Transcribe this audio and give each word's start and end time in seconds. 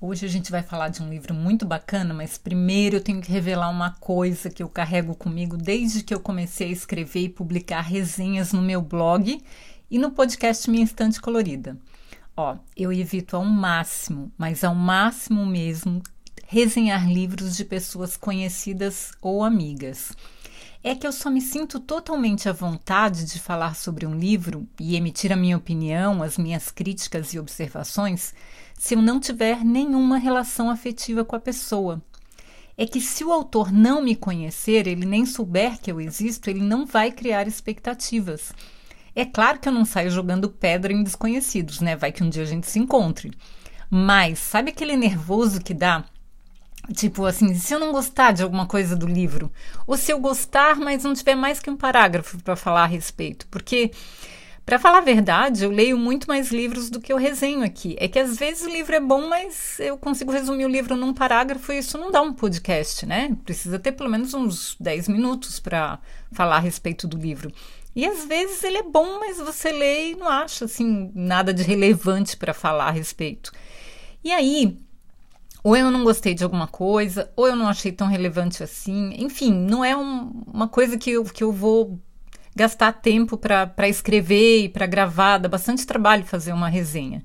Hoje 0.00 0.24
a 0.24 0.28
gente 0.28 0.52
vai 0.52 0.62
falar 0.62 0.90
de 0.90 1.02
um 1.02 1.10
livro 1.10 1.34
muito 1.34 1.66
bacana, 1.66 2.14
mas 2.14 2.38
primeiro 2.38 2.94
eu 2.94 3.00
tenho 3.00 3.20
que 3.20 3.32
revelar 3.32 3.68
uma 3.68 3.90
coisa 3.90 4.48
que 4.48 4.62
eu 4.62 4.68
carrego 4.68 5.12
comigo 5.12 5.56
desde 5.56 6.04
que 6.04 6.14
eu 6.14 6.20
comecei 6.20 6.68
a 6.68 6.72
escrever 6.72 7.22
e 7.22 7.28
publicar 7.28 7.80
resenhas 7.80 8.52
no 8.52 8.62
meu 8.62 8.80
blog 8.80 9.42
e 9.90 9.98
no 9.98 10.12
podcast 10.12 10.70
Minha 10.70 10.84
Estante 10.84 11.20
Colorida. 11.20 11.76
Ó, 12.36 12.56
eu 12.76 12.92
evito 12.92 13.34
ao 13.34 13.44
máximo, 13.44 14.30
mas 14.38 14.62
ao 14.62 14.72
máximo 14.72 15.44
mesmo, 15.44 16.00
resenhar 16.46 17.10
livros 17.10 17.56
de 17.56 17.64
pessoas 17.64 18.16
conhecidas 18.16 19.10
ou 19.20 19.42
amigas. 19.42 20.12
É 20.80 20.94
que 20.94 21.08
eu 21.08 21.12
só 21.12 21.28
me 21.28 21.40
sinto 21.40 21.80
totalmente 21.80 22.48
à 22.48 22.52
vontade 22.52 23.24
de 23.24 23.40
falar 23.40 23.74
sobre 23.74 24.06
um 24.06 24.16
livro 24.16 24.64
e 24.78 24.94
emitir 24.94 25.32
a 25.32 25.36
minha 25.36 25.56
opinião, 25.56 26.22
as 26.22 26.38
minhas 26.38 26.70
críticas 26.70 27.34
e 27.34 27.38
observações 27.40 28.32
se 28.78 28.94
eu 28.94 29.02
não 29.02 29.18
tiver 29.18 29.64
nenhuma 29.64 30.16
relação 30.16 30.70
afetiva 30.70 31.24
com 31.24 31.34
a 31.34 31.40
pessoa. 31.40 32.00
É 32.76 32.86
que 32.86 33.00
se 33.00 33.24
o 33.24 33.32
autor 33.32 33.72
não 33.72 34.00
me 34.00 34.14
conhecer, 34.14 34.86
ele 34.86 35.04
nem 35.04 35.26
souber 35.26 35.80
que 35.80 35.90
eu 35.90 36.00
existo, 36.00 36.48
ele 36.48 36.60
não 36.60 36.86
vai 36.86 37.10
criar 37.10 37.48
expectativas. 37.48 38.52
É 39.16 39.24
claro 39.24 39.58
que 39.58 39.68
eu 39.68 39.72
não 39.72 39.84
saio 39.84 40.12
jogando 40.12 40.48
pedra 40.48 40.92
em 40.92 41.02
desconhecidos, 41.02 41.80
né? 41.80 41.96
Vai 41.96 42.12
que 42.12 42.22
um 42.22 42.30
dia 42.30 42.44
a 42.44 42.46
gente 42.46 42.70
se 42.70 42.78
encontre. 42.78 43.32
Mas 43.90 44.38
sabe 44.38 44.70
aquele 44.70 44.96
nervoso 44.96 45.60
que 45.60 45.74
dá? 45.74 46.04
Tipo 46.94 47.26
assim, 47.26 47.52
se 47.54 47.74
eu 47.74 47.80
não 47.80 47.90
gostar 47.90 48.30
de 48.30 48.44
alguma 48.44 48.66
coisa 48.66 48.94
do 48.94 49.06
livro, 49.06 49.52
ou 49.86 49.96
se 49.96 50.12
eu 50.12 50.20
gostar, 50.20 50.76
mas 50.76 51.02
não 51.02 51.14
tiver 51.14 51.34
mais 51.34 51.58
que 51.58 51.68
um 51.68 51.76
parágrafo 51.76 52.38
para 52.44 52.54
falar 52.54 52.84
a 52.84 52.86
respeito, 52.86 53.48
porque 53.48 53.90
para 54.68 54.78
falar 54.78 54.98
a 54.98 55.00
verdade, 55.00 55.64
eu 55.64 55.70
leio 55.70 55.96
muito 55.96 56.28
mais 56.28 56.50
livros 56.50 56.90
do 56.90 57.00
que 57.00 57.10
eu 57.10 57.16
resenho 57.16 57.64
aqui. 57.64 57.96
É 57.98 58.06
que 58.06 58.18
às 58.18 58.36
vezes 58.36 58.66
o 58.66 58.68
livro 58.68 58.94
é 58.94 59.00
bom, 59.00 59.26
mas 59.26 59.80
eu 59.80 59.96
consigo 59.96 60.30
resumir 60.30 60.66
o 60.66 60.68
livro 60.68 60.94
num 60.94 61.14
parágrafo 61.14 61.72
e 61.72 61.78
isso 61.78 61.96
não 61.96 62.10
dá 62.10 62.20
um 62.20 62.34
podcast, 62.34 63.06
né? 63.06 63.34
Precisa 63.46 63.78
ter 63.78 63.92
pelo 63.92 64.10
menos 64.10 64.34
uns 64.34 64.76
10 64.78 65.08
minutos 65.08 65.58
para 65.58 65.98
falar 66.32 66.56
a 66.56 66.60
respeito 66.60 67.08
do 67.08 67.16
livro. 67.16 67.50
E 67.96 68.04
às 68.04 68.26
vezes 68.26 68.62
ele 68.62 68.76
é 68.76 68.82
bom, 68.82 69.18
mas 69.18 69.38
você 69.38 69.72
lê 69.72 70.10
e 70.10 70.16
não 70.16 70.28
acha 70.28 70.66
assim 70.66 71.10
nada 71.14 71.54
de 71.54 71.62
relevante 71.62 72.36
para 72.36 72.52
falar 72.52 72.88
a 72.88 72.90
respeito. 72.90 73.50
E 74.22 74.30
aí, 74.30 74.76
ou 75.64 75.74
eu 75.74 75.90
não 75.90 76.04
gostei 76.04 76.34
de 76.34 76.44
alguma 76.44 76.66
coisa, 76.66 77.32
ou 77.34 77.48
eu 77.48 77.56
não 77.56 77.68
achei 77.68 77.90
tão 77.90 78.06
relevante 78.06 78.62
assim. 78.62 79.14
Enfim, 79.16 79.50
não 79.50 79.82
é 79.82 79.96
um, 79.96 80.42
uma 80.46 80.68
coisa 80.68 80.98
que 80.98 81.10
eu, 81.10 81.24
que 81.24 81.42
eu 81.42 81.52
vou 81.52 81.98
gastar 82.58 82.92
tempo 82.92 83.38
para 83.38 83.88
escrever 83.88 84.64
e 84.64 84.68
para 84.68 84.84
gravar, 84.84 85.38
dá 85.38 85.48
bastante 85.48 85.86
trabalho 85.86 86.24
fazer 86.24 86.52
uma 86.52 86.68
resenha. 86.68 87.24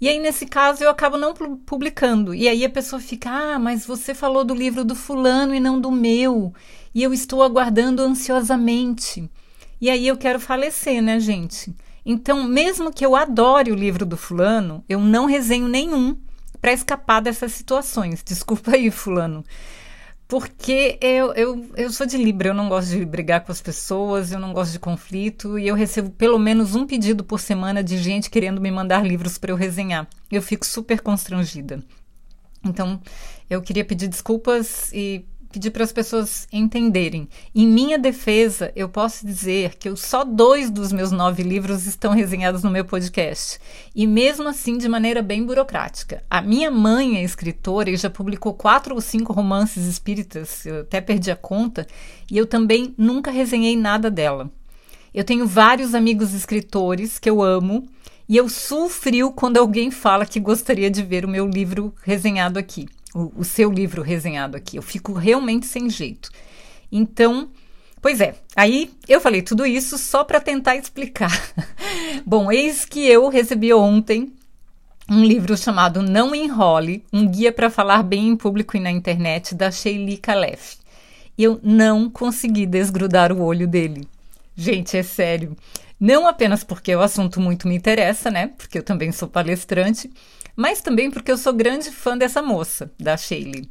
E 0.00 0.08
aí, 0.08 0.18
nesse 0.18 0.46
caso, 0.46 0.82
eu 0.82 0.88
acabo 0.88 1.18
não 1.18 1.34
publicando. 1.34 2.34
E 2.34 2.48
aí 2.48 2.64
a 2.64 2.70
pessoa 2.70 2.98
fica: 2.98 3.30
Ah, 3.30 3.58
mas 3.58 3.84
você 3.84 4.14
falou 4.14 4.42
do 4.42 4.54
livro 4.54 4.82
do 4.82 4.94
fulano 4.94 5.54
e 5.54 5.60
não 5.60 5.78
do 5.78 5.90
meu. 5.90 6.54
E 6.94 7.02
eu 7.02 7.12
estou 7.12 7.42
aguardando 7.42 8.02
ansiosamente. 8.02 9.30
E 9.78 9.90
aí 9.90 10.08
eu 10.08 10.16
quero 10.16 10.40
falecer, 10.40 11.02
né, 11.02 11.20
gente? 11.20 11.74
Então, 12.04 12.44
mesmo 12.44 12.90
que 12.90 13.04
eu 13.04 13.14
adore 13.14 13.70
o 13.70 13.74
livro 13.74 14.06
do 14.06 14.16
fulano, 14.16 14.82
eu 14.88 14.98
não 14.98 15.26
resenho 15.26 15.68
nenhum 15.68 16.16
para 16.60 16.72
escapar 16.72 17.20
dessas 17.20 17.52
situações. 17.52 18.22
Desculpa 18.24 18.72
aí, 18.72 18.90
fulano. 18.90 19.44
Porque 20.30 20.96
eu, 21.00 21.34
eu, 21.34 21.66
eu 21.76 21.90
sou 21.90 22.06
de 22.06 22.16
Libra, 22.16 22.50
eu 22.50 22.54
não 22.54 22.68
gosto 22.68 22.90
de 22.90 23.04
brigar 23.04 23.40
com 23.40 23.50
as 23.50 23.60
pessoas, 23.60 24.30
eu 24.30 24.38
não 24.38 24.52
gosto 24.52 24.70
de 24.70 24.78
conflito 24.78 25.58
e 25.58 25.66
eu 25.66 25.74
recebo 25.74 26.08
pelo 26.10 26.38
menos 26.38 26.76
um 26.76 26.86
pedido 26.86 27.24
por 27.24 27.40
semana 27.40 27.82
de 27.82 27.98
gente 27.98 28.30
querendo 28.30 28.60
me 28.60 28.70
mandar 28.70 29.04
livros 29.04 29.36
para 29.38 29.50
eu 29.50 29.56
resenhar. 29.56 30.08
Eu 30.30 30.40
fico 30.40 30.64
super 30.64 31.00
constrangida. 31.00 31.82
Então, 32.64 33.02
eu 33.50 33.60
queria 33.60 33.84
pedir 33.84 34.06
desculpas 34.06 34.92
e 34.92 35.24
pedir 35.50 35.70
para 35.70 35.84
as 35.84 35.92
pessoas 35.92 36.46
entenderem. 36.52 37.28
Em 37.54 37.66
minha 37.66 37.98
defesa, 37.98 38.72
eu 38.76 38.88
posso 38.88 39.26
dizer 39.26 39.76
que 39.76 39.94
só 39.96 40.24
dois 40.24 40.70
dos 40.70 40.92
meus 40.92 41.10
nove 41.10 41.42
livros 41.42 41.86
estão 41.86 42.12
resenhados 42.12 42.62
no 42.62 42.70
meu 42.70 42.84
podcast. 42.84 43.58
E 43.94 44.06
mesmo 44.06 44.48
assim, 44.48 44.78
de 44.78 44.88
maneira 44.88 45.22
bem 45.22 45.44
burocrática. 45.44 46.22
A 46.30 46.40
minha 46.40 46.70
mãe 46.70 47.18
é 47.18 47.24
escritora 47.24 47.90
e 47.90 47.96
já 47.96 48.08
publicou 48.08 48.54
quatro 48.54 48.94
ou 48.94 49.00
cinco 49.00 49.32
romances 49.32 49.86
espíritas, 49.86 50.64
eu 50.64 50.80
até 50.80 51.00
perdi 51.00 51.30
a 51.30 51.36
conta, 51.36 51.86
e 52.30 52.38
eu 52.38 52.46
também 52.46 52.94
nunca 52.96 53.30
resenhei 53.30 53.76
nada 53.76 54.10
dela. 54.10 54.50
Eu 55.12 55.24
tenho 55.24 55.46
vários 55.46 55.94
amigos 55.94 56.32
escritores 56.32 57.18
que 57.18 57.28
eu 57.28 57.42
amo. 57.42 57.88
E 58.28 58.36
eu 58.36 58.48
frio 58.88 59.32
quando 59.32 59.56
alguém 59.56 59.90
fala 59.90 60.24
que 60.24 60.38
gostaria 60.38 60.88
de 60.88 61.02
ver 61.02 61.24
o 61.24 61.28
meu 61.28 61.48
livro 61.48 61.92
resenhado 62.04 62.60
aqui 62.60 62.86
o, 63.14 63.40
o 63.40 63.44
seu 63.44 63.70
livro 63.70 64.02
resenhado 64.02 64.56
aqui. 64.56 64.76
Eu 64.76 64.82
fico 64.82 65.12
realmente 65.12 65.66
sem 65.66 65.88
jeito. 65.88 66.30
Então, 66.90 67.50
Pois 68.02 68.18
é, 68.18 68.34
aí 68.56 68.90
eu 69.06 69.20
falei 69.20 69.42
tudo 69.42 69.66
isso 69.66 69.98
só 69.98 70.24
para 70.24 70.40
tentar 70.40 70.74
explicar. 70.74 71.30
Bom, 72.24 72.50
eis 72.50 72.86
que 72.86 73.06
eu 73.06 73.28
recebi 73.28 73.74
ontem 73.74 74.32
um 75.06 75.22
livro 75.22 75.54
chamado 75.54 76.00
Não 76.00 76.34
Enrole, 76.34 77.04
um 77.12 77.26
guia 77.28 77.52
para 77.52 77.68
falar 77.68 78.02
bem 78.02 78.28
em 78.28 78.36
público 78.36 78.76
e 78.76 78.80
na 78.80 78.90
internet, 78.90 79.54
da 79.54 79.70
Sheili 79.70 80.16
Calef. 80.16 80.76
E 81.36 81.44
eu 81.44 81.60
não 81.62 82.08
consegui 82.08 82.64
desgrudar 82.64 83.32
o 83.32 83.42
olho 83.42 83.68
dele. 83.68 84.08
Gente, 84.56 84.96
é 84.96 85.02
sério. 85.02 85.56
Não 86.00 86.26
apenas 86.26 86.64
porque 86.64 86.96
o 86.96 87.02
assunto 87.02 87.38
muito 87.38 87.68
me 87.68 87.76
interessa, 87.76 88.30
né? 88.30 88.48
Porque 88.56 88.78
eu 88.78 88.82
também 88.82 89.12
sou 89.12 89.28
palestrante, 89.28 90.10
mas 90.56 90.80
também 90.80 91.10
porque 91.10 91.30
eu 91.30 91.36
sou 91.36 91.52
grande 91.52 91.90
fã 91.90 92.16
dessa 92.16 92.40
moça, 92.40 92.90
da 92.98 93.16
Shaylee. 93.18 93.70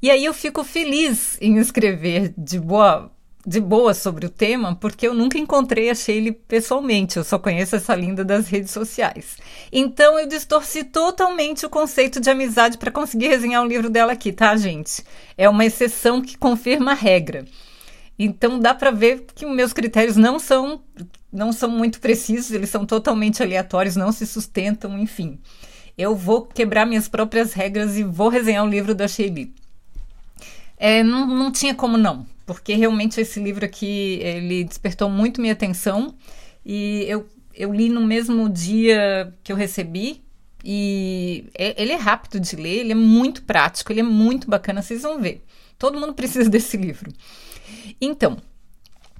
E 0.00 0.10
aí 0.10 0.24
eu 0.24 0.32
fico 0.32 0.62
feliz 0.62 1.36
em 1.40 1.58
escrever 1.58 2.32
de 2.38 2.60
boa 2.60 3.10
de 3.46 3.60
boa 3.60 3.94
sobre 3.94 4.26
o 4.26 4.30
tema, 4.30 4.74
porque 4.74 5.06
eu 5.06 5.14
nunca 5.14 5.38
encontrei 5.38 5.88
a 5.88 5.94
Shaylee 5.94 6.32
pessoalmente, 6.32 7.16
eu 7.16 7.22
só 7.22 7.38
conheço 7.38 7.76
essa 7.76 7.94
linda 7.94 8.24
das 8.24 8.48
redes 8.48 8.72
sociais. 8.72 9.36
Então 9.70 10.18
eu 10.18 10.26
distorci 10.26 10.82
totalmente 10.82 11.64
o 11.64 11.70
conceito 11.70 12.18
de 12.18 12.28
amizade 12.28 12.76
para 12.76 12.90
conseguir 12.90 13.28
resenhar 13.28 13.62
o 13.62 13.68
livro 13.68 13.88
dela 13.88 14.12
aqui, 14.12 14.32
tá, 14.32 14.56
gente? 14.56 15.04
É 15.38 15.48
uma 15.48 15.64
exceção 15.64 16.20
que 16.20 16.36
confirma 16.36 16.90
a 16.90 16.94
regra. 16.94 17.44
Então 18.18 18.58
dá 18.58 18.74
para 18.74 18.90
ver 18.90 19.26
que 19.32 19.46
meus 19.46 19.72
critérios 19.72 20.16
não 20.16 20.40
são 20.40 20.82
não 21.36 21.52
são 21.52 21.70
muito 21.70 22.00
precisos, 22.00 22.50
eles 22.50 22.70
são 22.70 22.84
totalmente 22.84 23.42
aleatórios, 23.42 23.94
não 23.94 24.10
se 24.10 24.26
sustentam, 24.26 24.98
enfim 24.98 25.38
eu 25.96 26.14
vou 26.14 26.42
quebrar 26.42 26.86
minhas 26.86 27.08
próprias 27.08 27.52
regras 27.52 27.96
e 27.96 28.02
vou 28.02 28.28
resenhar 28.28 28.64
o 28.64 28.68
livro 28.68 28.94
da 28.94 29.08
Shaylee. 29.08 29.54
É, 30.76 31.02
não, 31.02 31.26
não 31.26 31.50
tinha 31.50 31.74
como 31.74 31.96
não, 31.96 32.26
porque 32.44 32.74
realmente 32.74 33.18
esse 33.18 33.40
livro 33.40 33.64
aqui 33.64 34.18
ele 34.22 34.64
despertou 34.64 35.08
muito 35.08 35.40
minha 35.40 35.54
atenção 35.54 36.14
e 36.64 37.04
eu, 37.08 37.26
eu 37.54 37.72
li 37.72 37.88
no 37.88 38.04
mesmo 38.04 38.48
dia 38.48 39.32
que 39.42 39.50
eu 39.50 39.56
recebi 39.56 40.22
e 40.62 41.48
é, 41.54 41.80
ele 41.82 41.92
é 41.92 41.96
rápido 41.96 42.38
de 42.38 42.56
ler, 42.56 42.80
ele 42.80 42.92
é 42.92 42.96
muito 42.96 43.42
prático, 43.44 43.90
ele 43.90 44.00
é 44.00 44.02
muito 44.02 44.50
bacana, 44.50 44.82
vocês 44.82 45.02
vão 45.02 45.18
ver. 45.18 45.42
Todo 45.78 45.98
mundo 45.98 46.12
precisa 46.12 46.48
desse 46.50 46.76
livro. 46.76 47.10
Então, 47.98 48.36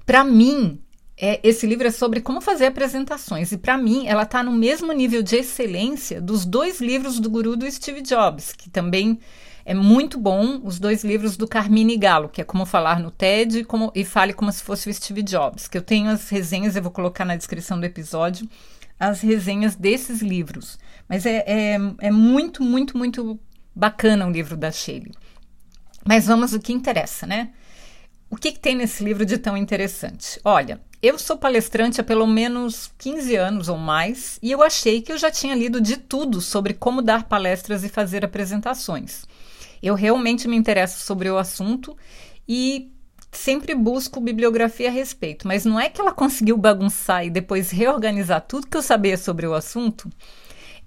para 0.05 0.23
mim, 0.23 0.79
é, 1.19 1.39
esse 1.41 1.65
livro 1.65 1.87
é 1.87 1.91
sobre 1.91 2.21
como 2.21 2.39
fazer 2.39 2.67
apresentações. 2.67 3.51
E 3.51 3.57
para 3.57 3.77
mim, 3.77 4.07
ela 4.07 4.23
está 4.23 4.43
no 4.43 4.51
mesmo 4.51 4.91
nível 4.93 5.23
de 5.23 5.35
excelência 5.35 6.21
dos 6.21 6.45
dois 6.45 6.79
livros 6.79 7.19
do 7.19 7.29
guru 7.29 7.55
do 7.55 7.69
Steve 7.71 8.01
Jobs, 8.01 8.53
que 8.53 8.69
também 8.69 9.19
é 9.65 9.73
muito 9.73 10.17
bom, 10.17 10.61
os 10.63 10.79
dois 10.79 11.03
livros 11.03 11.35
do 11.35 11.47
Carmine 11.47 11.97
Galo, 11.97 12.29
que 12.29 12.39
é 12.39 12.43
Como 12.43 12.65
Falar 12.65 12.99
no 12.99 13.11
TED 13.11 13.59
e, 13.59 13.65
como, 13.65 13.91
e 13.93 14.05
Fale 14.05 14.31
Como 14.31 14.51
Se 14.51 14.63
Fosse 14.63 14.89
o 14.89 14.93
Steve 14.93 15.23
Jobs, 15.23 15.67
que 15.67 15.77
eu 15.77 15.81
tenho 15.81 16.09
as 16.09 16.29
resenhas, 16.29 16.75
eu 16.75 16.81
vou 16.81 16.91
colocar 16.91 17.25
na 17.25 17.35
descrição 17.35 17.77
do 17.77 17.85
episódio, 17.85 18.47
as 18.99 19.19
resenhas 19.19 19.75
desses 19.75 20.21
livros. 20.21 20.79
Mas 21.09 21.25
é, 21.25 21.43
é, 21.45 21.77
é 21.99 22.11
muito, 22.11 22.63
muito, 22.63 22.97
muito 22.97 23.39
bacana 23.75 24.25
o 24.25 24.31
livro 24.31 24.55
da 24.55 24.71
Shelley. 24.71 25.11
Mas 26.05 26.27
vamos 26.27 26.53
ao 26.53 26.61
que 26.61 26.71
interessa, 26.71 27.27
né? 27.27 27.49
O 28.29 28.35
que, 28.35 28.51
que, 28.51 28.59
tem 28.59 28.75
nesse 28.75 29.03
livro 29.03 29.25
de 29.25 29.37
tão 29.37 29.57
interessante? 29.57 30.39
Olha, 30.43 30.81
eu 31.01 31.19
sou 31.19 31.37
palestrante 31.37 32.01
há 32.01 32.03
pelo 32.03 32.25
menos 32.25 32.91
15 32.97 33.35
anos 33.35 33.69
ou 33.69 33.77
mais 33.77 34.39
e 34.41 34.51
eu 34.51 34.63
achei 34.63 35.01
que 35.01 35.11
eu 35.11 35.17
já 35.17 35.29
tinha 35.29 35.55
lido 35.55 35.79
de 35.79 35.97
tudo 35.97 36.41
sobre 36.41 36.73
como 36.73 37.01
dar 37.01 37.23
palestras 37.25 37.83
e 37.83 37.89
fazer 37.89 38.25
apresentações. 38.25 39.25
Eu 39.81 39.93
realmente 39.93 40.47
me 40.47 40.55
interesso 40.55 41.05
sobre 41.05 41.29
o 41.29 41.37
assunto 41.37 41.95
e 42.47 42.91
sempre 43.31 43.75
busco 43.75 44.19
bibliografia 44.19 44.89
a 44.89 44.91
respeito, 44.91 45.47
mas 45.47 45.65
não 45.65 45.79
é 45.79 45.89
que 45.89 46.01
ela 46.01 46.11
conseguiu 46.11 46.57
bagunçar 46.57 47.25
e 47.25 47.29
depois 47.29 47.69
reorganizar 47.69 48.41
tudo 48.41 48.67
que 48.67 48.77
eu 48.77 48.81
sabia 48.81 49.17
sobre 49.17 49.45
o 49.45 49.53
assunto. 49.53 50.09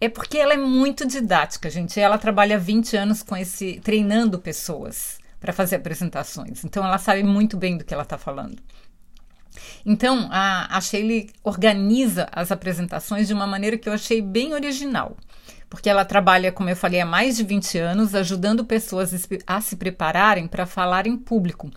É 0.00 0.08
porque 0.08 0.38
ela 0.38 0.54
é 0.54 0.56
muito 0.56 1.06
didática, 1.06 1.68
gente. 1.68 2.00
Ela 2.00 2.18
trabalha 2.18 2.58
20 2.58 2.96
anos 2.96 3.22
com 3.22 3.36
esse 3.36 3.78
treinando 3.84 4.38
pessoas 4.38 5.18
para 5.38 5.52
fazer 5.52 5.76
apresentações. 5.76 6.64
Então 6.64 6.84
ela 6.84 6.98
sabe 6.98 7.22
muito 7.22 7.56
bem 7.56 7.76
do 7.76 7.84
que 7.84 7.92
ela 7.92 8.02
está 8.02 8.18
falando. 8.18 8.60
Então, 9.84 10.28
a, 10.30 10.76
a 10.76 10.80
Shaylee 10.80 11.30
organiza 11.42 12.28
as 12.32 12.52
apresentações 12.52 13.26
de 13.26 13.34
uma 13.34 13.46
maneira 13.46 13.78
que 13.78 13.88
eu 13.88 13.92
achei 13.92 14.20
bem 14.20 14.52
original, 14.52 15.16
porque 15.68 15.88
ela 15.88 16.04
trabalha, 16.04 16.52
como 16.52 16.68
eu 16.68 16.76
falei, 16.76 17.00
há 17.00 17.06
mais 17.06 17.36
de 17.36 17.44
20 17.44 17.78
anos, 17.78 18.14
ajudando 18.14 18.64
pessoas 18.64 19.12
a 19.46 19.60
se 19.60 19.76
prepararem 19.76 20.46
para 20.46 20.66
falar 20.66 21.06
em 21.06 21.16
público, 21.16 21.70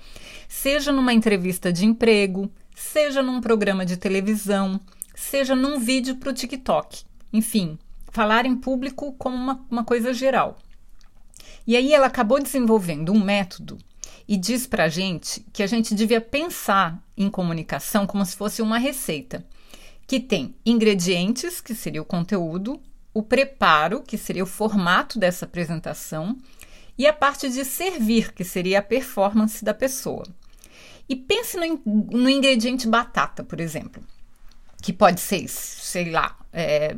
seja 0.47 0.91
numa 0.91 1.13
entrevista 1.13 1.71
de 1.71 1.85
emprego, 1.85 2.51
seja 2.75 3.21
num 3.21 3.39
programa 3.39 3.85
de 3.85 3.97
televisão, 3.97 4.80
seja 5.15 5.56
num 5.56 5.80
vídeo 5.80 6.15
para 6.15 6.30
o 6.30 6.33
TikTok. 6.33 7.03
Enfim, 7.31 7.77
falar 8.12 8.45
em 8.45 8.56
público 8.56 9.13
como 9.13 9.35
uma, 9.35 9.65
uma 9.69 9.83
coisa 9.83 10.13
geral. 10.13 10.57
E 11.65 11.77
aí 11.77 11.94
ela 11.94 12.07
acabou 12.07 12.41
desenvolvendo 12.41 13.12
um 13.12 13.24
método 13.24 13.77
e 14.27 14.37
diz 14.37 14.65
para 14.65 14.85
a 14.85 14.89
gente 14.89 15.45
que 15.51 15.63
a 15.63 15.67
gente 15.67 15.93
devia 15.93 16.21
pensar 16.21 17.03
em 17.15 17.29
comunicação 17.29 18.07
como 18.07 18.25
se 18.25 18.35
fosse 18.35 18.61
uma 18.61 18.77
receita, 18.77 19.45
que 20.07 20.19
tem 20.19 20.55
ingredientes, 20.65 21.61
que 21.61 21.75
seria 21.75 22.01
o 22.01 22.05
conteúdo, 22.05 22.81
o 23.13 23.21
preparo, 23.21 24.01
que 24.01 24.17
seria 24.17 24.43
o 24.43 24.47
formato 24.47 25.19
dessa 25.19 25.45
apresentação, 25.45 26.37
e 26.97 27.07
a 27.07 27.13
parte 27.13 27.49
de 27.49 27.65
servir, 27.65 28.33
que 28.33 28.43
seria 28.43 28.79
a 28.79 28.83
performance 28.83 29.63
da 29.63 29.73
pessoa. 29.73 30.25
E 31.07 31.15
pense 31.15 31.57
no, 31.57 31.81
no 31.85 32.29
ingrediente 32.29 32.87
batata, 32.87 33.43
por 33.43 33.59
exemplo, 33.59 34.03
que 34.81 34.93
pode 34.93 35.19
ser, 35.19 35.47
sei 35.47 36.11
lá, 36.11 36.37
é, 36.51 36.95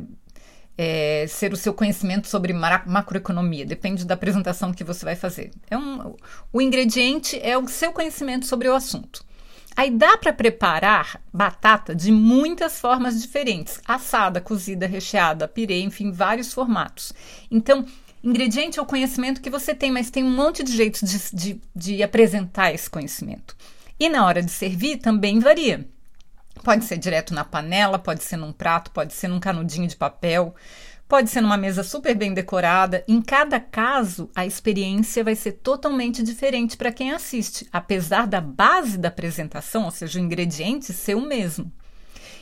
é, 0.78 1.26
ser 1.28 1.52
o 1.52 1.56
seu 1.56 1.72
conhecimento 1.72 2.28
sobre 2.28 2.52
macroeconomia, 2.52 3.64
depende 3.64 4.04
da 4.04 4.14
apresentação 4.14 4.72
que 4.72 4.84
você 4.84 5.04
vai 5.04 5.16
fazer. 5.16 5.50
É 5.70 5.76
um, 5.76 6.14
o 6.52 6.60
ingrediente 6.60 7.40
é 7.42 7.56
o 7.56 7.66
seu 7.66 7.92
conhecimento 7.92 8.46
sobre 8.46 8.68
o 8.68 8.74
assunto. 8.74 9.24
Aí 9.76 9.90
dá 9.90 10.16
para 10.16 10.32
preparar 10.32 11.20
batata 11.32 11.94
de 11.94 12.10
muitas 12.10 12.80
formas 12.80 13.20
diferentes: 13.20 13.80
assada, 13.86 14.40
cozida, 14.40 14.86
recheada, 14.86 15.46
pirê, 15.46 15.80
enfim, 15.80 16.10
vários 16.10 16.52
formatos. 16.52 17.12
Então, 17.50 17.84
ingrediente 18.24 18.78
é 18.78 18.82
o 18.82 18.86
conhecimento 18.86 19.40
que 19.40 19.50
você 19.50 19.74
tem, 19.74 19.90
mas 19.90 20.10
tem 20.10 20.24
um 20.24 20.30
monte 20.30 20.62
de 20.62 20.74
jeitos 20.74 21.02
de, 21.02 21.36
de, 21.36 21.60
de 21.74 22.02
apresentar 22.02 22.72
esse 22.72 22.88
conhecimento. 22.88 23.54
E 24.00 24.08
na 24.08 24.24
hora 24.26 24.42
de 24.42 24.50
servir 24.50 24.98
também 24.98 25.38
varia. 25.38 25.86
Pode 26.62 26.84
ser 26.84 26.98
direto 26.98 27.32
na 27.34 27.44
panela, 27.44 27.98
pode 27.98 28.22
ser 28.24 28.36
num 28.36 28.52
prato, 28.52 28.90
pode 28.90 29.12
ser 29.12 29.28
num 29.28 29.38
canudinho 29.38 29.86
de 29.86 29.96
papel, 29.96 30.54
pode 31.08 31.30
ser 31.30 31.40
numa 31.40 31.56
mesa 31.56 31.82
super 31.82 32.14
bem 32.14 32.34
decorada. 32.34 33.04
Em 33.06 33.22
cada 33.22 33.60
caso, 33.60 34.28
a 34.34 34.44
experiência 34.44 35.22
vai 35.22 35.34
ser 35.34 35.52
totalmente 35.52 36.22
diferente 36.22 36.76
para 36.76 36.92
quem 36.92 37.12
assiste, 37.12 37.68
apesar 37.72 38.26
da 38.26 38.40
base 38.40 38.98
da 38.98 39.08
apresentação, 39.08 39.84
ou 39.84 39.90
seja, 39.90 40.18
o 40.18 40.22
ingrediente 40.22 40.92
ser 40.92 41.14
o 41.14 41.26
mesmo. 41.26 41.70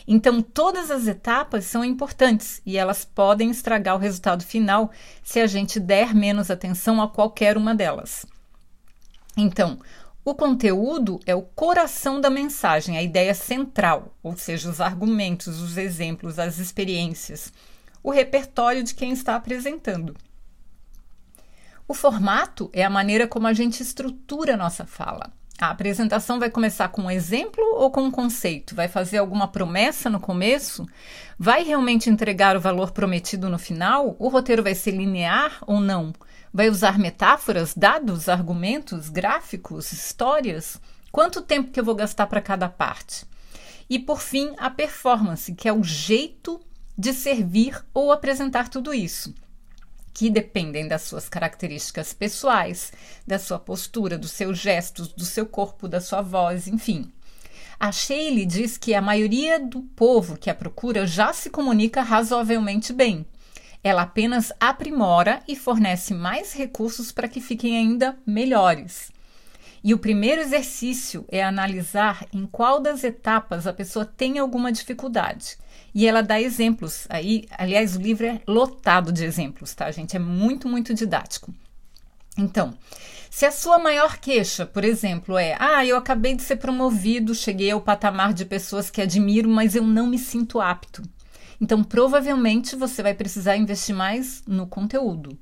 Então, 0.06 0.43
todas 0.43 0.90
as 0.90 1.06
etapas 1.06 1.64
são 1.64 1.84
importantes 1.84 2.60
e 2.64 2.76
elas 2.76 3.05
podem 3.05 3.50
estragar 3.50 3.96
o 3.96 3.99
resultado 3.99 4.44
final 4.44 4.90
se 5.22 5.40
a 5.40 5.46
gente 5.46 5.81
der 5.81 6.14
menos 6.14 6.50
atenção 6.50 7.00
a 7.00 7.08
qualquer 7.08 7.56
uma 7.56 7.75
delas. 7.75 8.26
Então, 9.37 9.78
o 10.25 10.35
conteúdo 10.35 11.21
é 11.26 11.35
o 11.35 11.43
coração 11.43 12.19
da 12.21 12.31
mensagem, 12.31 12.97
a 12.97 13.03
ideia 13.03 13.35
central, 13.35 14.17
ou 14.23 14.35
seja, 14.37 14.71
os 14.71 14.81
argumentos, 14.81 15.61
os 15.61 15.76
exemplos, 15.76 16.38
as 16.38 16.59
experiências, 16.59 17.53
o 18.03 18.11
repertório 18.11 18.82
de 18.82 18.94
quem 18.94 19.12
está 19.12 19.37
apresentando. 19.37 20.17
O 21.87 21.93
formato 21.93 22.71
é 22.73 22.82
a 22.82 22.88
maneira 22.88 23.29
como 23.29 23.47
a 23.47 23.53
gente 23.53 23.82
estrutura 23.82 24.55
a 24.55 24.56
nossa 24.56 24.87
fala. 24.87 25.31
A 25.61 25.71
apresentação 25.71 26.38
vai 26.38 26.50
começar 26.50 26.88
com 26.88 27.03
um 27.03 27.11
exemplo 27.11 27.62
ou 27.77 27.91
com 27.91 28.03
um 28.03 28.11
conceito? 28.11 28.75
Vai 28.75 28.88
fazer 28.88 29.19
alguma 29.19 29.47
promessa 29.47 30.11
no 30.11 30.19
começo? 30.19 30.87
Vai 31.38 31.62
realmente 31.62 32.11
entregar 32.11 32.56
o 32.56 32.61
valor 32.61 32.91
prometido 32.91 33.49
no 33.49 33.59
final? 33.59 34.17
O 34.19 34.29
roteiro 34.29 34.62
vai 34.62 34.75
ser 34.75 34.93
linear 34.93 35.59
ou 35.67 35.81
não? 35.81 36.12
Vai 36.56 36.71
usar 36.71 37.01
metáforas, 37.01 37.75
dados, 37.75 38.29
argumentos, 38.29 39.09
gráficos, 39.09 39.91
histórias? 39.91 40.81
Quanto 41.11 41.43
tempo 41.43 41.73
que 41.73 41.81
eu 41.81 41.85
vou 41.85 41.97
gastar 41.97 42.29
para 42.29 42.41
cada 42.41 42.69
parte? 42.69 43.27
E 43.91 43.99
por 43.99 44.21
fim, 44.21 44.55
a 44.56 44.71
performance, 44.71 45.53
que 45.53 45.69
é 45.69 45.73
o 45.73 45.83
jeito 45.83 46.61
de 46.97 47.12
servir 47.12 47.85
ou 47.93 48.12
apresentar 48.12 48.69
tudo 48.69 48.95
isso, 48.95 49.35
que 50.12 50.31
dependem 50.31 50.87
das 50.87 51.03
suas 51.03 51.29
características 51.29 52.12
pessoais, 52.12 52.93
da 53.27 53.37
sua 53.37 53.59
postura, 53.59 54.17
dos 54.17 54.31
seus 54.31 54.56
gestos, 54.56 55.09
do 55.09 55.25
seu 55.25 55.47
corpo, 55.47 55.89
da 55.89 56.01
sua 56.01 56.23
voz, 56.23 56.69
enfim. 56.69 57.12
A 57.81 57.91
Shaylee 57.91 58.47
diz 58.47 58.79
que 58.79 58.95
a 58.95 59.03
maioria 59.03 59.59
do 59.59 59.83
povo 59.83 60.39
que 60.39 60.49
a 60.49 60.55
procura 60.55 61.05
já 61.05 61.33
se 61.33 61.51
comunica 61.51 62.01
razoavelmente 62.01 62.93
bem, 62.93 63.27
ela 63.84 64.02
apenas 64.02 64.50
aprimora 64.58 65.42
e 65.46 65.54
fornece 65.54 66.14
mais 66.14 66.54
recursos 66.54 67.12
para 67.12 67.28
que 67.28 67.40
fiquem 67.40 67.76
ainda 67.76 68.16
melhores. 68.26 69.12
E 69.84 69.92
o 69.92 69.98
primeiro 69.98 70.40
exercício 70.40 71.26
é 71.28 71.44
analisar 71.44 72.26
em 72.32 72.46
qual 72.46 72.81
das 72.81 73.04
etapas 73.04 73.66
a 73.66 73.72
pessoa 73.75 74.06
tem 74.06 74.38
alguma 74.38 74.72
dificuldade. 74.72 75.58
E 75.94 76.06
ela 76.06 76.22
dá 76.22 76.40
exemplos. 76.40 77.06
Aí, 77.10 77.44
aliás, 77.58 77.94
o 77.94 78.00
livro 78.00 78.25
é 78.25 78.40
lotado 78.48 79.12
de 79.12 79.22
exemplos, 79.22 79.75
tá, 79.75 79.90
gente? 79.90 80.16
É 80.16 80.19
muito, 80.19 80.66
muito 80.66 80.94
didático. 80.94 81.54
Então, 82.38 82.72
se 83.31 83.44
a 83.44 83.52
sua 83.52 83.78
maior 83.78 84.16
queixa, 84.16 84.64
por 84.64 84.84
exemplo, 84.84 85.36
é: 85.36 85.54
"Ah, 85.60 85.84
eu 85.84 85.96
acabei 85.96 86.34
de 86.34 86.42
ser 86.42 86.56
promovido, 86.56 87.34
cheguei 87.34 87.70
ao 87.70 87.81
patamar 87.81 88.32
de 88.32 88.46
pessoas 88.46 88.88
que 88.88 89.02
admiro, 89.02 89.50
mas 89.50 89.75
eu 89.75 89.84
não 89.84 90.06
me 90.06 90.19
sinto 90.19 90.60
apto". 90.60 91.02
Então, 91.61 91.83
provavelmente 91.85 92.77
você 92.77 93.03
vai 93.03 93.15
precisar 93.15 93.56
investir 93.56 93.95
mais 93.95 94.43
no 94.47 94.67
conteúdo. 94.67 95.39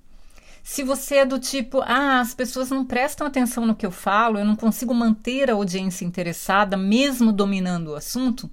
Se 0.62 0.84
você 0.84 1.16
é 1.16 1.26
do 1.26 1.40
tipo, 1.40 1.80
ah, 1.82 2.20
as 2.20 2.34
pessoas 2.34 2.70
não 2.70 2.84
prestam 2.84 3.26
atenção 3.26 3.66
no 3.66 3.74
que 3.74 3.84
eu 3.84 3.90
falo, 3.90 4.38
eu 4.38 4.44
não 4.44 4.54
consigo 4.54 4.94
manter 4.94 5.50
a 5.50 5.54
audiência 5.54 6.04
interessada, 6.04 6.76
mesmo 6.76 7.32
dominando 7.32 7.88
o 7.88 7.96
assunto, 7.96 8.48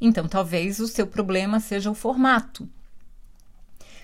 então 0.00 0.26
talvez 0.26 0.80
o 0.80 0.88
seu 0.88 1.06
problema 1.06 1.60
seja 1.60 1.90
o 1.90 1.94
formato. 1.94 2.66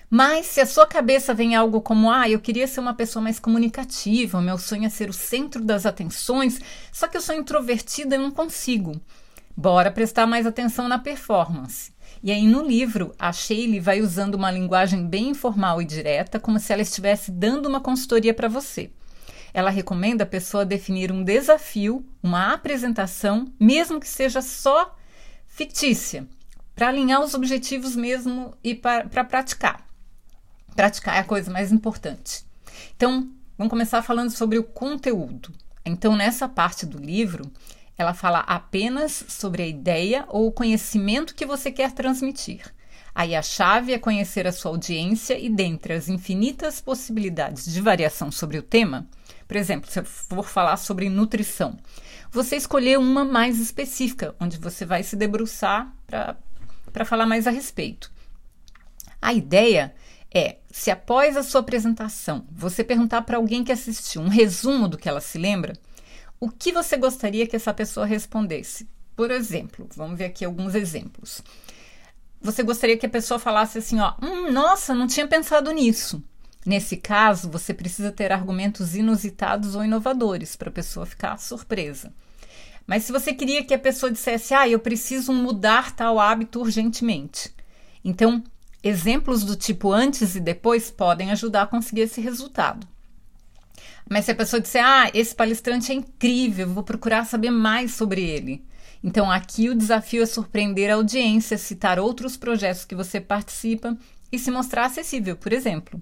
Mas 0.09 0.45
se 0.45 0.61
a 0.61 0.65
sua 0.65 0.85
cabeça 0.85 1.33
vem 1.33 1.55
algo 1.55 1.81
como, 1.81 2.09
ah, 2.11 2.29
eu 2.29 2.39
queria 2.39 2.67
ser 2.67 2.79
uma 2.79 2.93
pessoa 2.93 3.21
mais 3.21 3.39
comunicativa, 3.39 4.39
meu 4.39 4.57
sonho 4.57 4.85
é 4.85 4.89
ser 4.89 5.09
o 5.09 5.13
centro 5.13 5.65
das 5.65 5.85
atenções, 5.85 6.61
só 6.93 7.07
que 7.07 7.17
eu 7.17 7.21
sou 7.21 7.35
introvertida 7.35 8.15
e 8.15 8.19
não 8.19 8.31
consigo. 8.31 9.01
Bora 9.55 9.91
prestar 9.91 10.27
mais 10.27 10.45
atenção 10.45 10.87
na 10.87 10.99
performance. 10.99 11.91
E 12.23 12.31
aí 12.31 12.47
no 12.47 12.65
livro, 12.65 13.13
a 13.19 13.31
Shaylee 13.31 13.79
vai 13.79 14.01
usando 14.01 14.35
uma 14.35 14.51
linguagem 14.51 15.05
bem 15.05 15.29
informal 15.29 15.81
e 15.81 15.85
direta, 15.85 16.39
como 16.39 16.59
se 16.59 16.73
ela 16.73 16.81
estivesse 16.81 17.31
dando 17.31 17.67
uma 17.67 17.79
consultoria 17.79 18.33
para 18.33 18.47
você. 18.47 18.89
Ela 19.53 19.69
recomenda 19.69 20.23
a 20.23 20.27
pessoa 20.27 20.65
definir 20.65 21.11
um 21.11 21.23
desafio, 21.23 22.05
uma 22.21 22.53
apresentação, 22.53 23.51
mesmo 23.59 23.99
que 23.99 24.07
seja 24.07 24.41
só 24.41 24.95
fictícia, 25.47 26.27
para 26.75 26.89
alinhar 26.89 27.21
os 27.21 27.33
objetivos 27.33 27.95
mesmo 27.95 28.53
e 28.63 28.75
para 28.75 29.23
praticar. 29.23 29.87
Praticar 30.75 31.15
é 31.15 31.19
a 31.19 31.23
coisa 31.23 31.51
mais 31.51 31.71
importante. 31.71 32.45
Então, 32.95 33.29
vamos 33.57 33.71
começar 33.71 34.01
falando 34.03 34.29
sobre 34.29 34.59
o 34.59 34.63
conteúdo. 34.63 35.51
Então, 35.83 36.15
nessa 36.15 36.47
parte 36.47 36.85
do 36.85 36.99
livro, 36.99 37.51
ela 37.97 38.13
fala 38.13 38.39
apenas 38.39 39.25
sobre 39.27 39.63
a 39.63 39.67
ideia 39.67 40.25
ou 40.29 40.47
o 40.47 40.51
conhecimento 40.51 41.33
que 41.33 41.45
você 41.45 41.71
quer 41.71 41.91
transmitir. 41.91 42.61
Aí 43.13 43.35
a 43.35 43.41
chave 43.41 43.93
é 43.93 43.97
conhecer 43.97 44.45
a 44.45 44.51
sua 44.51 44.69
audiência 44.69 45.39
e, 45.39 45.49
dentre 45.49 45.93
as 45.93 46.07
infinitas 46.07 46.79
possibilidades 46.79 47.65
de 47.65 47.81
variação 47.81 48.31
sobre 48.31 48.59
o 48.59 48.61
tema, 48.61 49.07
por 49.47 49.57
exemplo, 49.57 49.89
se 49.89 49.99
eu 49.99 50.05
for 50.05 50.47
falar 50.47 50.77
sobre 50.77 51.09
nutrição, 51.09 51.75
você 52.29 52.55
escolher 52.55 52.99
uma 52.99 53.25
mais 53.25 53.59
específica, 53.59 54.35
onde 54.39 54.57
você 54.57 54.85
vai 54.85 55.01
se 55.01 55.15
debruçar 55.15 55.91
para 56.05 57.05
falar 57.05 57.25
mais 57.25 57.47
a 57.47 57.51
respeito. 57.51 58.11
A 59.19 59.33
ideia 59.33 59.95
é, 60.31 60.57
se 60.69 60.91
após 60.91 61.35
a 61.35 61.41
sua 61.41 61.61
apresentação 61.61 62.45
você 62.51 62.83
perguntar 62.83 63.23
para 63.23 63.37
alguém 63.37 63.63
que 63.63 63.71
assistiu 63.71 64.21
um 64.21 64.27
resumo 64.27 64.87
do 64.87 64.97
que 64.97 65.09
ela 65.09 65.21
se 65.21 65.39
lembra, 65.39 65.73
o 66.39 66.49
que 66.49 66.71
você 66.71 66.97
gostaria 66.97 67.47
que 67.47 67.55
essa 67.55 67.73
pessoa 67.73 68.05
respondesse? 68.05 68.87
Por 69.15 69.31
exemplo, 69.31 69.87
vamos 69.95 70.17
ver 70.17 70.25
aqui 70.25 70.45
alguns 70.45 70.75
exemplos. 70.75 71.41
Você 72.39 72.61
gostaria 72.61 72.97
que 72.97 73.05
a 73.05 73.09
pessoa 73.09 73.39
falasse 73.39 73.79
assim, 73.79 73.99
ó, 73.99 74.13
hum, 74.21 74.51
nossa, 74.51 74.93
não 74.93 75.07
tinha 75.07 75.27
pensado 75.27 75.71
nisso. 75.71 76.23
Nesse 76.65 76.97
caso, 76.97 77.49
você 77.49 77.73
precisa 77.73 78.11
ter 78.11 78.31
argumentos 78.31 78.95
inusitados 78.95 79.73
ou 79.73 79.83
inovadores 79.83 80.55
para 80.55 80.69
a 80.69 80.71
pessoa 80.71 81.05
ficar 81.05 81.37
surpresa. 81.39 82.13
Mas 82.85 83.03
se 83.03 83.11
você 83.11 83.33
queria 83.33 83.63
que 83.63 83.73
a 83.73 83.79
pessoa 83.79 84.11
dissesse, 84.11 84.53
ah, 84.53 84.67
eu 84.67 84.79
preciso 84.79 85.33
mudar 85.33 85.95
tal 85.95 86.19
hábito 86.19 86.59
urgentemente. 86.61 87.53
Então, 88.03 88.43
exemplos 88.83 89.43
do 89.43 89.55
tipo 89.55 89.91
antes 89.91 90.35
e 90.35 90.39
depois 90.39 90.91
podem 90.91 91.31
ajudar 91.31 91.63
a 91.63 91.67
conseguir 91.67 92.01
esse 92.01 92.21
resultado. 92.21 92.87
Mas 94.09 94.25
se 94.25 94.31
a 94.31 94.35
pessoa 94.35 94.61
disser, 94.61 94.83
ah, 94.85 95.09
esse 95.13 95.35
palestrante 95.35 95.91
é 95.91 95.95
incrível, 95.95 96.67
vou 96.69 96.83
procurar 96.83 97.25
saber 97.25 97.51
mais 97.51 97.93
sobre 97.93 98.21
ele. 98.21 98.65
Então, 99.03 99.29
aqui 99.29 99.69
o 99.69 99.75
desafio 99.75 100.23
é 100.23 100.25
surpreender 100.25 100.89
a 100.89 100.95
audiência, 100.95 101.57
citar 101.57 101.99
outros 101.99 102.35
projetos 102.35 102.85
que 102.85 102.95
você 102.95 103.19
participa 103.21 103.97
e 104.31 104.39
se 104.39 104.49
mostrar 104.49 104.85
acessível, 104.85 105.35
por 105.35 105.53
exemplo. 105.53 106.01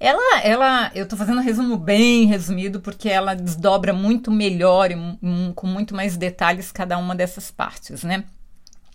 Ela, 0.00 0.40
ela, 0.40 0.90
eu 0.96 1.04
estou 1.04 1.16
fazendo 1.16 1.38
um 1.38 1.44
resumo 1.44 1.76
bem 1.76 2.26
resumido 2.26 2.80
porque 2.80 3.08
ela 3.08 3.34
desdobra 3.34 3.92
muito 3.92 4.32
melhor 4.32 4.90
e 4.90 4.96
um, 4.96 5.52
com 5.54 5.66
muito 5.66 5.94
mais 5.94 6.16
detalhes 6.16 6.72
cada 6.72 6.98
uma 6.98 7.14
dessas 7.14 7.52
partes, 7.52 8.02
né? 8.02 8.24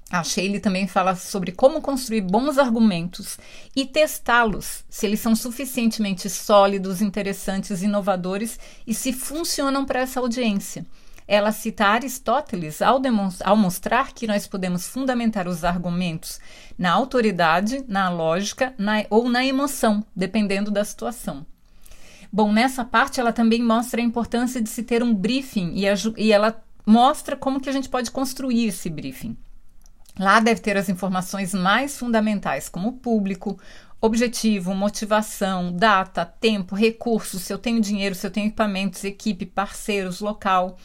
A 0.09 0.23
Shaylee 0.23 0.61
também 0.61 0.87
fala 0.87 1.15
sobre 1.15 1.51
como 1.51 1.81
construir 1.81 2.21
bons 2.21 2.57
argumentos 2.57 3.37
e 3.75 3.85
testá-los, 3.85 4.85
se 4.89 5.05
eles 5.05 5.19
são 5.19 5.35
suficientemente 5.35 6.29
sólidos, 6.29 7.01
interessantes, 7.01 7.81
inovadores 7.81 8.57
e 8.85 8.93
se 8.93 9.11
funcionam 9.11 9.85
para 9.85 9.99
essa 9.99 10.21
audiência. 10.21 10.85
Ela 11.27 11.51
cita 11.51 11.87
Aristóteles 11.87 12.81
ao, 12.81 13.01
ao 13.43 13.57
mostrar 13.57 14.13
que 14.13 14.25
nós 14.25 14.47
podemos 14.47 14.87
fundamentar 14.87 15.45
os 15.45 15.65
argumentos 15.65 16.39
na 16.77 16.93
autoridade, 16.93 17.83
na 17.85 18.09
lógica 18.09 18.73
na, 18.77 19.05
ou 19.09 19.27
na 19.27 19.45
emoção, 19.45 20.01
dependendo 20.15 20.71
da 20.71 20.85
situação. 20.85 21.45
Bom, 22.31 22.53
nessa 22.53 22.85
parte 22.85 23.19
ela 23.19 23.33
também 23.33 23.61
mostra 23.61 23.99
a 23.99 24.03
importância 24.03 24.61
de 24.61 24.69
se 24.69 24.83
ter 24.83 25.03
um 25.03 25.13
briefing 25.13 25.73
e, 25.75 25.83
e 26.15 26.31
ela 26.31 26.61
mostra 26.85 27.35
como 27.35 27.59
que 27.59 27.69
a 27.69 27.73
gente 27.73 27.89
pode 27.89 28.09
construir 28.09 28.67
esse 28.67 28.89
briefing. 28.89 29.35
Lá 30.19 30.39
deve 30.39 30.61
ter 30.61 30.77
as 30.77 30.89
informações 30.89 31.53
mais 31.53 31.97
fundamentais, 31.97 32.69
como 32.69 32.93
público, 32.93 33.59
objetivo, 34.01 34.73
motivação, 34.73 35.71
data, 35.71 36.25
tempo, 36.25 36.75
recursos, 36.75 37.43
se 37.43 37.53
eu 37.53 37.57
tenho 37.57 37.81
dinheiro, 37.81 38.15
se 38.15 38.25
eu 38.25 38.31
tenho 38.31 38.47
equipamentos, 38.47 39.03
equipe, 39.03 39.45
parceiros, 39.45 40.19
local 40.19 40.77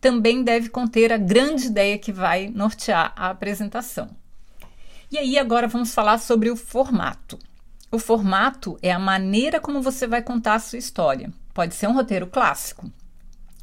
também 0.00 0.42
deve 0.42 0.68
conter 0.68 1.12
a 1.12 1.16
grande 1.16 1.66
ideia 1.66 1.98
que 1.98 2.12
vai 2.12 2.48
nortear 2.48 3.12
a 3.16 3.30
apresentação. 3.30 4.08
E 5.10 5.18
aí, 5.18 5.38
agora 5.38 5.66
vamos 5.66 5.92
falar 5.94 6.18
sobre 6.18 6.50
o 6.50 6.56
formato. 6.56 7.38
O 7.90 7.98
formato 7.98 8.78
é 8.82 8.92
a 8.92 8.98
maneira 8.98 9.58
como 9.58 9.80
você 9.80 10.06
vai 10.06 10.22
contar 10.22 10.54
a 10.54 10.58
sua 10.58 10.78
história. 10.78 11.32
Pode 11.54 11.74
ser 11.74 11.88
um 11.88 11.94
roteiro 11.94 12.26
clássico. 12.26 12.90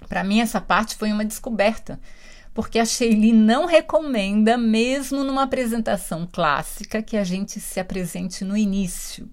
Para 0.09 0.23
mim, 0.23 0.41
essa 0.41 0.59
parte 0.59 0.95
foi 0.95 1.11
uma 1.11 1.23
descoberta, 1.23 1.99
porque 2.55 2.79
a 2.79 2.85
Sheili 2.85 3.33
não 3.33 3.65
recomenda, 3.65 4.57
mesmo 4.57 5.25
numa 5.25 5.43
apresentação 5.43 6.25
clássica, 6.25 7.03
que 7.03 7.17
a 7.17 7.23
gente 7.23 7.59
se 7.59 7.81
apresente 7.81 8.45
no 8.45 8.55
início. 8.55 9.29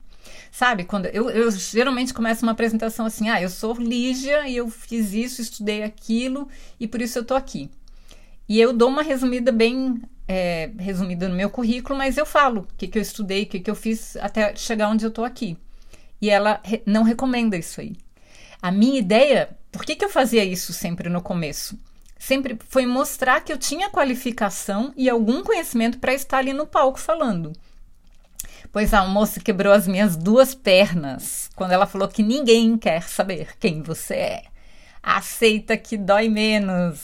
Sabe, 0.51 0.83
quando 0.83 1.07
eu, 1.07 1.31
eu 1.31 1.49
geralmente 1.53 2.13
começo 2.13 2.45
uma 2.45 2.51
apresentação 2.51 3.07
assim: 3.07 3.31
ah, 3.31 3.41
eu 3.41 3.49
sou 3.49 3.75
Lígia 3.75 4.49
e 4.49 4.57
eu 4.57 4.69
fiz 4.69 5.13
isso, 5.13 5.41
estudei 5.41 5.85
aquilo 5.85 6.49
e 6.81 6.89
por 6.89 7.01
isso 7.01 7.17
eu 7.17 7.25
tô 7.25 7.35
aqui. 7.35 7.71
E 8.49 8.61
eu 8.61 8.73
dou 8.73 8.89
uma 8.89 9.03
resumida 9.03 9.53
bem 9.53 10.03
é, 10.27 10.71
resumida 10.77 11.29
no 11.29 11.37
meu 11.37 11.49
currículo, 11.49 11.97
mas 11.97 12.19
eu 12.19 12.27
falo 12.27 12.63
o 12.63 12.77
que, 12.77 12.89
que 12.89 12.99
eu 12.99 13.03
estudei, 13.03 13.45
o 13.45 13.47
que, 13.47 13.61
que 13.61 13.71
eu 13.71 13.77
fiz 13.77 14.17
até 14.17 14.55
chegar 14.57 14.89
onde 14.89 15.07
eu 15.07 15.13
tô 15.13 15.23
aqui. 15.23 15.57
E 16.21 16.29
ela 16.29 16.61
re 16.65 16.83
não 16.85 17.05
recomenda 17.05 17.57
isso 17.57 17.81
aí. 17.81 17.95
A 18.61 18.73
minha 18.73 18.99
ideia, 18.99 19.57
por 19.71 19.85
que, 19.85 19.95
que 19.95 20.05
eu 20.05 20.11
fazia 20.11 20.45
isso 20.45 20.73
sempre 20.73 21.09
no 21.09 21.23
começo? 21.23 21.79
Sempre 22.23 22.57
foi 22.69 22.87
mostrar 22.87 23.41
que 23.41 23.53
eu 23.53 23.59
tinha 23.59 23.91
qualificação 23.91 24.93
e 24.97 25.11
algum 25.11 25.43
conhecimento 25.43 25.99
para 25.99 26.15
estar 26.15 26.39
ali 26.39 26.53
no 26.53 26.69
palco 26.69 27.01
falando 27.01 27.53
pois 28.71 28.95
a 28.95 29.05
moça 29.05 29.39
quebrou 29.39 29.73
as 29.73 29.87
minhas 29.87 30.17
duas 30.17 30.55
pernas 30.55 31.51
quando 31.55 31.73
ela 31.73 31.87
falou 31.87 32.09
que 32.09 32.23
ninguém 32.23 32.79
quer 32.79 33.03
saber 33.03 33.49
quem 33.61 33.83
você 33.83 34.15
é. 34.15 34.43
Aceita 35.03 35.77
que 35.77 35.99
dói 35.99 36.29
menos. 36.29 37.01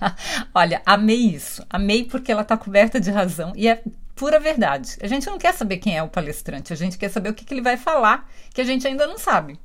Olha, 0.52 0.82
amei 0.84 1.34
isso. 1.34 1.64
Amei 1.70 2.02
porque 2.02 2.32
ela 2.32 2.42
está 2.42 2.56
coberta 2.56 2.98
de 2.98 3.10
razão 3.10 3.52
e 3.54 3.68
é 3.68 3.82
pura 4.16 4.40
verdade. 4.40 4.96
A 5.00 5.06
gente 5.06 5.26
não 5.26 5.38
quer 5.38 5.52
saber 5.52 5.76
quem 5.76 5.96
é 5.96 6.02
o 6.02 6.08
palestrante, 6.08 6.72
a 6.72 6.76
gente 6.76 6.98
quer 6.98 7.10
saber 7.10 7.28
o 7.28 7.34
que, 7.34 7.44
que 7.44 7.54
ele 7.54 7.62
vai 7.62 7.76
falar, 7.76 8.28
que 8.52 8.60
a 8.60 8.64
gente 8.64 8.86
ainda 8.86 9.06
não 9.06 9.18
sabe. 9.18 9.60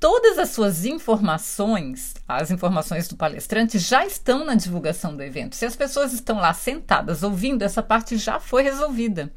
Todas 0.00 0.38
as 0.38 0.48
suas 0.48 0.86
informações, 0.86 2.14
as 2.26 2.50
informações 2.50 3.06
do 3.06 3.16
palestrante, 3.16 3.78
já 3.78 4.06
estão 4.06 4.46
na 4.46 4.54
divulgação 4.54 5.14
do 5.14 5.22
evento. 5.22 5.54
Se 5.54 5.66
as 5.66 5.76
pessoas 5.76 6.14
estão 6.14 6.38
lá 6.38 6.54
sentadas 6.54 7.22
ouvindo, 7.22 7.62
essa 7.62 7.82
parte 7.82 8.16
já 8.16 8.40
foi 8.40 8.62
resolvida. 8.62 9.30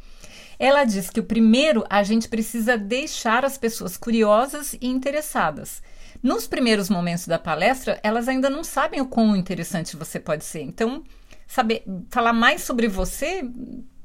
Ela 0.58 0.86
diz 0.86 1.10
que 1.10 1.20
o 1.20 1.26
primeiro 1.26 1.84
a 1.90 2.02
gente 2.02 2.30
precisa 2.30 2.78
deixar 2.78 3.44
as 3.44 3.58
pessoas 3.58 3.98
curiosas 3.98 4.72
e 4.80 4.88
interessadas. 4.88 5.84
Nos 6.24 6.48
primeiros 6.48 6.90
momentos 6.90 7.28
da 7.28 7.38
palestra, 7.38 8.00
elas 8.02 8.30
ainda 8.30 8.50
não 8.50 8.64
sabem 8.64 9.02
o 9.02 9.06
quão 9.06 9.36
interessante 9.36 9.98
você 9.98 10.18
pode 10.18 10.46
ser. 10.46 10.62
Então, 10.62 11.04
saber 11.46 11.84
falar 12.10 12.32
mais 12.32 12.62
sobre 12.62 12.88
você 12.88 13.44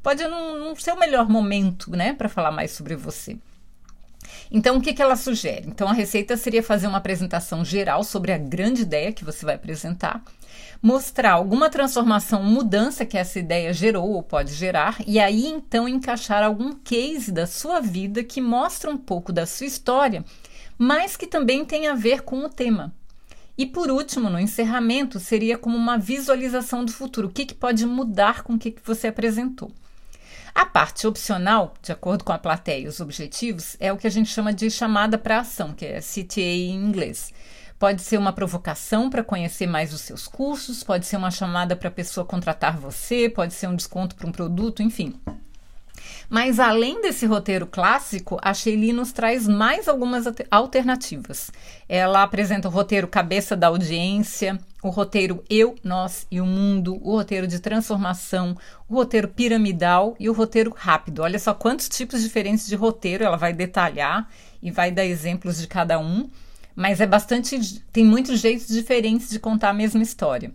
pode 0.03 0.25
não, 0.25 0.59
não 0.59 0.75
ser 0.75 0.91
o 0.91 0.99
melhor 0.99 1.29
momento, 1.29 1.93
né, 1.93 2.15
para 2.15 2.29
falar 2.29 2.51
mais 2.51 2.73
sobre 2.73 2.97
você. 2.97 3.39
Então, 4.51 4.77
o 4.77 4.81
que, 4.81 4.93
que 4.93 5.03
ela 5.03 5.17
sugere? 5.17 5.67
Então, 5.67 5.89
a 5.89 5.93
receita 5.93 6.37
seria 6.37 6.63
fazer 6.63 6.87
uma 6.87 6.99
apresentação 6.99 7.65
geral 7.65 8.03
sobre 8.03 8.33
a 8.33 8.39
grande 8.39 8.83
ideia 8.83 9.13
que 9.13 9.25
você 9.25 9.45
vai 9.45 9.55
apresentar, 9.55 10.23
mostrar 10.81 11.33
alguma 11.33 11.69
transformação, 11.69 12.43
mudança 12.43 13.05
que 13.05 13.19
essa 13.19 13.39
ideia 13.39 13.73
gerou 13.73 14.11
ou 14.11 14.23
pode 14.23 14.55
gerar, 14.55 14.97
e 15.07 15.19
aí 15.19 15.47
então 15.47 15.89
encaixar 15.89 16.43
algum 16.43 16.73
case 16.73 17.31
da 17.31 17.47
sua 17.47 17.81
vida 17.81 18.25
que 18.25 18.41
mostra 18.41 18.91
um 18.91 18.97
pouco 18.97 19.33
da 19.33 19.45
sua 19.45 19.67
história, 19.67 20.25
mas 20.79 21.17
que 21.17 21.27
também 21.27 21.65
tem 21.65 21.89
a 21.89 21.95
ver 21.95 22.23
com 22.23 22.45
o 22.45 22.49
tema. 22.49 22.95
E 23.59 23.67
por 23.67 23.91
último, 23.91 24.31
no 24.31 24.39
encerramento, 24.39 25.19
seria 25.19 25.59
como 25.59 25.77
uma 25.77 25.99
visualização 25.99 26.85
do 26.85 26.93
futuro. 26.93 27.27
O 27.27 27.31
que, 27.31 27.45
que 27.45 27.55
pode 27.55 27.85
mudar 27.85 28.45
com 28.45 28.55
o 28.55 28.59
que, 28.59 28.71
que 28.71 28.87
você 28.87 29.09
apresentou? 29.09 29.73
A 30.59 30.67
parte 30.67 31.07
opcional, 31.07 31.73
de 31.81 31.93
acordo 31.93 32.25
com 32.25 32.33
a 32.33 32.39
plateia 32.39 32.81
e 32.81 32.89
os 32.89 32.99
objetivos, 32.99 33.77
é 33.79 33.93
o 33.93 33.97
que 33.97 34.09
a 34.09 34.11
gente 34.11 34.29
chama 34.29 34.53
de 34.53 34.69
chamada 34.69 35.17
para 35.17 35.39
ação, 35.39 35.73
que 35.73 35.87
é 35.87 36.01
CTA 36.01 36.41
em 36.41 36.75
inglês. 36.75 37.33
Pode 37.79 38.03
ser 38.03 38.19
uma 38.19 38.33
provocação 38.33 39.09
para 39.09 39.23
conhecer 39.23 39.69
mais 39.69 39.95
os 39.95 40.01
seus 40.01 40.27
cursos, 40.27 40.83
pode 40.83 41.07
ser 41.07 41.17
uma 41.17 41.31
chamada 41.31 41.77
para 41.77 41.87
a 41.87 41.93
pessoa 41.93 42.27
contratar 42.27 42.77
você, 42.77 43.29
pode 43.29 43.55
ser 43.55 43.69
um 43.69 43.77
desconto 43.77 44.17
para 44.17 44.27
um 44.27 44.33
produto, 44.33 44.83
enfim. 44.83 45.15
Mas 46.31 46.61
além 46.61 47.01
desse 47.01 47.25
roteiro 47.25 47.67
clássico, 47.67 48.39
a 48.43 48.53
Shelly 48.53 48.93
nos 48.93 49.13
traz 49.13 49.49
mais 49.49 49.89
algumas 49.89 50.25
alternativas. 50.51 51.51
Ela 51.89 52.23
apresenta 52.23 52.69
o 52.69 52.71
roteiro 52.71 53.09
cabeça 53.09 53.57
da 53.57 53.69
audiência, 53.69 54.59
o 54.83 54.91
roteiro 54.91 55.43
eu, 55.49 55.75
nós 55.83 56.27
e 56.31 56.39
o 56.39 56.45
mundo, 56.45 56.99
o 57.03 57.13
roteiro 57.13 57.47
de 57.47 57.59
transformação, 57.59 58.55
o 58.87 58.95
roteiro 58.95 59.29
piramidal 59.29 60.15
e 60.21 60.29
o 60.29 60.35
roteiro 60.35 60.71
rápido. 60.77 61.23
Olha 61.23 61.39
só 61.39 61.55
quantos 61.55 61.89
tipos 61.89 62.23
diferentes 62.23 62.67
de 62.67 62.77
roteiro 62.77 63.25
ela 63.25 63.39
vai 63.39 63.55
detalhar 63.55 64.29
e 64.63 64.71
vai 64.71 64.91
dar 64.91 65.07
exemplos 65.07 65.59
de 65.59 65.67
cada 65.67 65.99
um, 65.99 66.29
mas 66.77 67.01
é 67.01 67.07
bastante 67.07 67.83
tem 67.91 68.05
muitos 68.05 68.39
jeitos 68.39 68.69
diferentes 68.69 69.31
de 69.31 69.41
contar 69.41 69.71
a 69.71 69.75
mesma 69.75 70.03
história. 70.03 70.53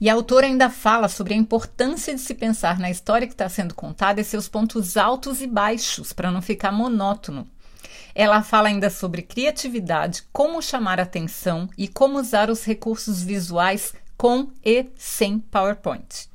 E 0.00 0.08
a 0.08 0.14
autora 0.14 0.46
ainda 0.46 0.68
fala 0.68 1.08
sobre 1.08 1.34
a 1.34 1.36
importância 1.36 2.14
de 2.14 2.20
se 2.20 2.34
pensar 2.34 2.78
na 2.78 2.90
história 2.90 3.26
que 3.26 3.34
está 3.34 3.48
sendo 3.48 3.74
contada 3.74 4.20
e 4.20 4.24
seus 4.24 4.48
pontos 4.48 4.96
altos 4.96 5.40
e 5.40 5.46
baixos, 5.46 6.12
para 6.12 6.30
não 6.30 6.42
ficar 6.42 6.72
monótono. 6.72 7.48
Ela 8.14 8.42
fala 8.42 8.68
ainda 8.68 8.90
sobre 8.90 9.22
criatividade, 9.22 10.24
como 10.32 10.60
chamar 10.60 11.00
atenção 11.00 11.68
e 11.78 11.88
como 11.88 12.18
usar 12.18 12.50
os 12.50 12.64
recursos 12.64 13.22
visuais 13.22 13.94
com 14.16 14.48
e 14.64 14.86
sem 14.96 15.38
PowerPoint. 15.38 16.28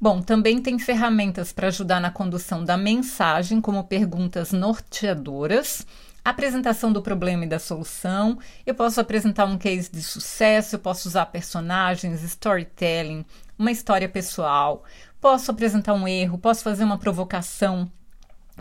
Bom, 0.00 0.20
também 0.20 0.60
tem 0.60 0.78
ferramentas 0.78 1.52
para 1.52 1.68
ajudar 1.68 2.00
na 2.00 2.10
condução 2.10 2.64
da 2.64 2.76
mensagem, 2.76 3.60
como 3.60 3.84
perguntas 3.84 4.52
norteadoras 4.52 5.86
apresentação 6.24 6.92
do 6.92 7.02
problema 7.02 7.44
e 7.44 7.48
da 7.48 7.58
solução. 7.58 8.38
Eu 8.64 8.74
posso 8.74 9.00
apresentar 9.00 9.44
um 9.44 9.58
case 9.58 9.90
de 9.90 10.02
sucesso, 10.02 10.76
eu 10.76 10.80
posso 10.80 11.08
usar 11.08 11.26
personagens, 11.26 12.22
storytelling, 12.22 13.24
uma 13.58 13.70
história 13.70 14.08
pessoal, 14.08 14.82
posso 15.20 15.50
apresentar 15.50 15.92
um 15.92 16.08
erro, 16.08 16.38
posso 16.38 16.62
fazer 16.62 16.84
uma 16.84 16.98
provocação, 16.98 17.90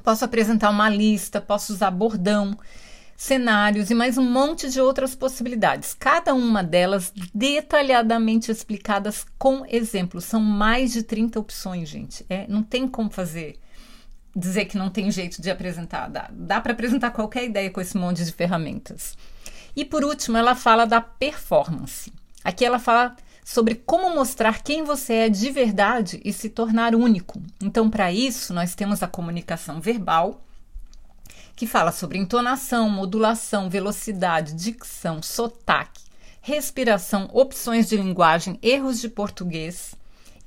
posso 0.03 0.25
apresentar 0.25 0.69
uma 0.69 0.89
lista, 0.89 1.39
posso 1.39 1.73
usar 1.73 1.91
bordão, 1.91 2.57
cenários 3.15 3.89
e 3.89 3.95
mais 3.95 4.17
um 4.17 4.29
monte 4.29 4.69
de 4.69 4.81
outras 4.81 5.15
possibilidades. 5.15 5.93
Cada 5.93 6.33
uma 6.33 6.61
delas 6.61 7.13
detalhadamente 7.33 8.51
explicadas 8.51 9.25
com 9.37 9.65
exemplos. 9.67 10.25
São 10.25 10.41
mais 10.41 10.91
de 10.91 11.03
30 11.03 11.39
opções, 11.39 11.87
gente. 11.87 12.25
É, 12.29 12.45
não 12.47 12.61
tem 12.61 12.87
como 12.87 13.09
fazer 13.09 13.59
dizer 14.35 14.65
que 14.65 14.77
não 14.77 14.89
tem 14.89 15.11
jeito 15.11 15.41
de 15.41 15.49
apresentar. 15.49 16.09
Dá, 16.09 16.29
dá 16.31 16.61
para 16.61 16.73
apresentar 16.73 17.11
qualquer 17.11 17.45
ideia 17.45 17.69
com 17.69 17.81
esse 17.81 17.97
monte 17.97 18.23
de 18.23 18.31
ferramentas. 18.31 19.17
E 19.75 19.83
por 19.83 20.03
último, 20.03 20.37
ela 20.37 20.55
fala 20.55 20.85
da 20.85 21.01
performance. 21.01 22.11
Aqui 22.43 22.65
ela 22.65 22.79
fala 22.79 23.15
sobre 23.43 23.75
como 23.75 24.13
mostrar 24.15 24.63
quem 24.63 24.83
você 24.83 25.13
é 25.13 25.29
de 25.29 25.49
verdade 25.51 26.21
e 26.23 26.31
se 26.31 26.49
tornar 26.49 26.95
único. 26.95 27.41
Então, 27.61 27.89
para 27.89 28.11
isso, 28.11 28.53
nós 28.53 28.75
temos 28.75 29.03
a 29.03 29.07
comunicação 29.07 29.81
verbal, 29.81 30.41
que 31.55 31.67
fala 31.67 31.91
sobre 31.91 32.17
entonação, 32.17 32.89
modulação, 32.89 33.69
velocidade, 33.69 34.53
dicção, 34.53 35.21
sotaque, 35.21 36.01
respiração, 36.41 37.29
opções 37.31 37.87
de 37.87 37.95
linguagem, 37.95 38.57
erros 38.61 38.99
de 38.99 39.09
português. 39.09 39.95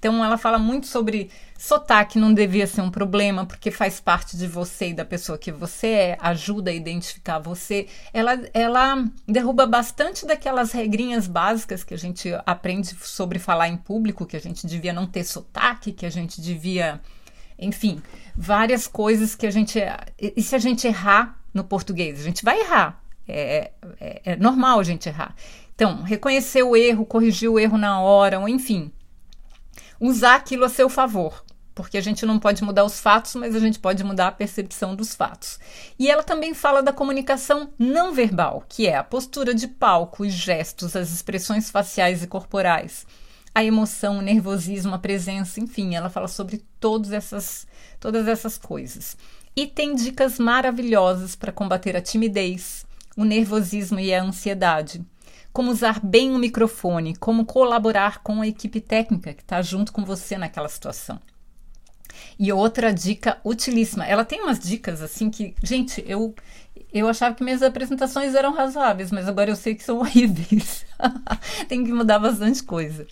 Então, 0.07 0.25
ela 0.25 0.39
fala 0.39 0.57
muito 0.57 0.87
sobre 0.87 1.33
sotaque, 1.59 2.17
não 2.17 2.33
devia 2.33 2.65
ser 2.69 2.81
um 2.81 2.93
problema, 2.93 3.45
porque 3.45 3.73
faz 3.73 3.99
parte 3.99 4.37
de 4.37 4.47
você 4.47 4.91
e 4.91 4.95
da 4.95 5.05
pessoa 5.05 5.37
que 5.37 5.51
você 5.51 5.89
é, 5.89 6.19
ajuda 6.21 6.71
a 6.71 6.75
identificar 6.75 7.41
você. 7.41 7.89
Ela, 8.15 8.41
ela 8.55 9.05
derruba 9.27 9.67
bastante 9.67 10.25
daquelas 10.25 10.71
regrinhas 10.71 11.27
básicas 11.27 11.83
que 11.83 11.93
a 11.93 11.99
gente 11.99 12.31
aprende 12.47 12.95
sobre 13.01 13.41
falar 13.41 13.69
em 13.69 13.77
público, 13.77 14.25
que 14.25 14.37
a 14.37 14.41
gente 14.41 14.65
devia 14.65 14.93
não 14.93 15.09
ter 15.09 15.25
sotaque, 15.25 15.91
que 15.91 16.07
a 16.07 16.11
gente 16.11 16.41
devia. 16.41 17.01
Enfim, 17.59 18.01
várias 18.37 18.87
coisas 18.87 19.35
que 19.35 19.45
a 19.45 19.51
gente. 19.51 19.81
E 20.21 20.41
se 20.41 20.55
a 20.55 20.61
gente 20.61 20.87
errar 20.87 21.37
no 21.53 21.65
português? 21.65 22.21
A 22.21 22.23
gente 22.23 22.45
vai 22.45 22.61
errar. 22.61 23.03
É, 23.27 23.73
é, 23.99 24.21
é 24.25 24.37
normal 24.37 24.79
a 24.79 24.85
gente 24.85 25.09
errar. 25.09 25.35
Então, 25.75 26.03
reconhecer 26.05 26.63
o 26.63 26.77
erro, 26.77 27.05
corrigir 27.05 27.51
o 27.51 27.59
erro 27.59 27.77
na 27.77 28.01
hora, 28.01 28.39
ou 28.39 28.49
enfim, 28.49 28.93
usar 30.01 30.37
aquilo 30.37 30.65
a 30.65 30.69
seu 30.69 30.89
favor. 30.89 31.45
Porque 31.75 31.99
a 31.99 32.01
gente 32.01 32.25
não 32.25 32.39
pode 32.39 32.65
mudar 32.65 32.85
os 32.85 32.99
fatos, 32.99 33.35
mas 33.35 33.55
a 33.55 33.59
gente 33.59 33.79
pode 33.79 34.03
mudar 34.03 34.29
a 34.29 34.33
percepção 34.33 34.97
dos 34.97 35.15
fatos. 35.15 35.59
E 35.99 36.11
ela 36.11 36.23
também 36.23 36.55
fala 36.55 36.83
da 36.83 36.93
comunicação 36.93 37.71
não 37.79 38.15
verbal, 38.15 38.65
que 38.67 38.87
é 38.87 38.97
a 38.97 39.05
postura 39.05 39.55
de 39.55 39.69
palco, 39.69 40.25
os 40.25 40.33
gestos, 40.33 40.97
as 40.97 41.13
expressões 41.13 41.71
faciais 41.71 42.23
e 42.23 42.27
corporais, 42.27 43.07
a 43.55 43.63
emoção, 43.63 44.19
o 44.19 44.23
nervosismo, 44.23 44.95
a 44.95 44.99
presença, 44.99 45.61
enfim, 45.61 45.95
ela 45.95 46.09
fala 46.09 46.29
sobre 46.29 46.65
todas 46.81 47.13
essas, 47.13 47.67
todas 48.01 48.27
essas 48.27 48.57
coisas. 48.57 49.15
E 49.55 49.67
tem 49.67 49.95
dicas 49.95 50.39
maravilhosas 50.39 51.37
para 51.37 51.53
combater 51.53 51.95
a 51.95 52.01
timidez, 52.01 52.87
o 53.15 53.25
nervosismo 53.25 54.01
e 54.01 54.15
a 54.15 54.23
ansiedade 54.23 55.05
como 55.57 55.71
usar 55.71 56.01
bem 56.05 56.35
o 56.35 56.39
microfone, 56.39 57.17
como 57.17 57.47
colaborar 57.47 58.19
com 58.23 58.43
a 58.43 58.47
equipe 58.47 58.79
técnica 58.79 59.33
que 59.33 59.41
está 59.41 59.63
junto 59.63 59.91
com 59.91 60.05
você 60.05 60.37
naquela 60.37 60.69
situação. 60.69 61.19
E 62.39 62.53
outra 62.53 62.93
dica 62.93 63.39
utilíssima. 63.43 64.05
Ela 64.05 64.23
tem 64.23 64.43
umas 64.43 64.59
dicas 64.59 65.01
assim 65.01 65.31
que, 65.31 65.55
gente, 65.63 66.05
eu 66.07 66.35
eu 66.93 67.09
achava 67.09 67.35
que 67.35 67.43
minhas 67.43 67.63
apresentações 67.63 68.35
eram 68.35 68.53
razoáveis, 68.53 69.11
mas 69.11 69.27
agora 69.27 69.49
eu 69.49 69.57
sei 69.57 69.75
que 69.75 69.83
são 69.83 69.97
horríveis. 70.01 70.85
tem 71.69 71.83
que 71.83 71.91
mudar 71.91 72.19
bastante 72.19 72.63
coisa. 72.63 73.07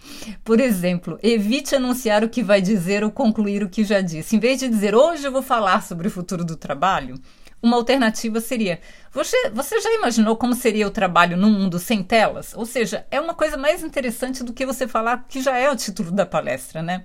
Por 0.44 0.60
exemplo, 0.60 1.18
evite 1.22 1.74
anunciar 1.74 2.22
o 2.22 2.28
que 2.28 2.42
vai 2.42 2.60
dizer 2.60 3.02
ou 3.02 3.10
concluir 3.10 3.62
o 3.62 3.70
que 3.70 3.84
já 3.84 4.02
disse. 4.02 4.36
Em 4.36 4.38
vez 4.38 4.60
de 4.60 4.68
dizer 4.68 4.94
hoje 4.94 5.24
eu 5.24 5.32
vou 5.32 5.42
falar 5.42 5.82
sobre 5.82 6.08
o 6.08 6.10
futuro 6.10 6.44
do 6.44 6.56
trabalho, 6.56 7.18
uma 7.64 7.76
alternativa 7.76 8.40
seria: 8.40 8.78
você, 9.10 9.50
você 9.50 9.80
já 9.80 9.90
imaginou 9.94 10.36
como 10.36 10.54
seria 10.54 10.86
o 10.86 10.90
trabalho 10.90 11.36
num 11.36 11.50
mundo 11.50 11.78
sem 11.78 12.02
telas? 12.02 12.52
Ou 12.54 12.66
seja, 12.66 13.06
é 13.10 13.18
uma 13.20 13.34
coisa 13.34 13.56
mais 13.56 13.82
interessante 13.82 14.44
do 14.44 14.52
que 14.52 14.66
você 14.66 14.86
falar 14.86 15.24
que 15.26 15.40
já 15.40 15.56
é 15.56 15.70
o 15.70 15.76
título 15.76 16.12
da 16.12 16.26
palestra, 16.26 16.82
né? 16.82 17.04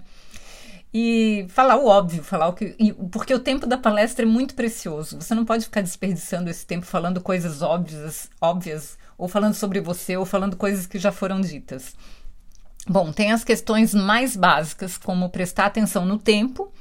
E 0.93 1.45
falar 1.49 1.77
o 1.77 1.85
óbvio, 1.85 2.23
falar 2.23 2.49
o 2.49 2.53
que. 2.53 2.75
Porque 3.11 3.33
o 3.33 3.39
tempo 3.39 3.65
da 3.65 3.77
palestra 3.77 4.25
é 4.25 4.27
muito 4.27 4.53
precioso. 4.53 5.21
Você 5.21 5.33
não 5.33 5.45
pode 5.45 5.63
ficar 5.63 5.81
desperdiçando 5.81 6.49
esse 6.49 6.65
tempo 6.65 6.85
falando 6.85 7.21
coisas 7.21 7.61
óbvias, 7.61 8.29
óbvias, 8.41 8.97
ou 9.17 9.27
falando 9.27 9.53
sobre 9.53 9.79
você, 9.79 10.17
ou 10.17 10.25
falando 10.25 10.57
coisas 10.57 10.85
que 10.85 10.99
já 10.99 11.11
foram 11.11 11.39
ditas. 11.39 11.95
Bom, 12.87 13.11
tem 13.11 13.31
as 13.31 13.43
questões 13.43 13.93
mais 13.93 14.35
básicas, 14.35 14.97
como 14.97 15.29
prestar 15.29 15.67
atenção 15.67 16.05
no 16.05 16.17
tempo 16.17 16.73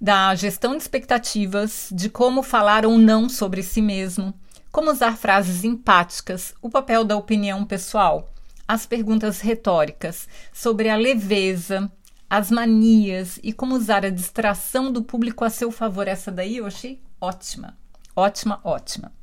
da 0.00 0.34
gestão 0.34 0.76
de 0.76 0.82
expectativas, 0.82 1.88
de 1.92 2.08
como 2.08 2.42
falar 2.42 2.86
ou 2.86 2.98
não 2.98 3.28
sobre 3.28 3.62
si 3.62 3.82
mesmo, 3.82 4.32
como 4.70 4.90
usar 4.90 5.16
frases 5.16 5.64
empáticas, 5.64 6.54
o 6.62 6.70
papel 6.70 7.04
da 7.04 7.16
opinião 7.16 7.64
pessoal, 7.64 8.28
as 8.66 8.86
perguntas 8.86 9.40
retóricas 9.40 10.28
sobre 10.52 10.88
a 10.88 10.96
leveza, 10.96 11.90
as 12.28 12.50
manias 12.50 13.40
e 13.42 13.52
como 13.52 13.74
usar 13.74 14.04
a 14.04 14.10
distração 14.10 14.92
do 14.92 15.02
público 15.02 15.44
a 15.44 15.50
seu 15.50 15.70
favor. 15.70 16.06
Essa 16.06 16.30
daí 16.30 16.60
achei 16.60 17.02
ótima, 17.20 17.76
ótima, 18.14 18.60
ótima. 18.62 19.17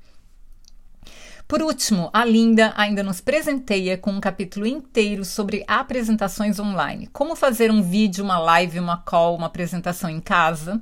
Por 1.47 1.61
último, 1.61 2.09
a 2.11 2.25
Linda 2.25 2.73
ainda 2.75 3.03
nos 3.03 3.21
presenteia 3.21 3.97
com 3.97 4.11
um 4.11 4.19
capítulo 4.19 4.65
inteiro 4.65 5.23
sobre 5.23 5.63
apresentações 5.67 6.59
online. 6.59 7.07
Como 7.13 7.35
fazer 7.35 7.69
um 7.69 7.83
vídeo, 7.83 8.23
uma 8.23 8.39
live, 8.39 8.79
uma 8.79 8.97
call, 8.97 9.35
uma 9.35 9.45
apresentação 9.45 10.09
em 10.09 10.19
casa 10.19 10.81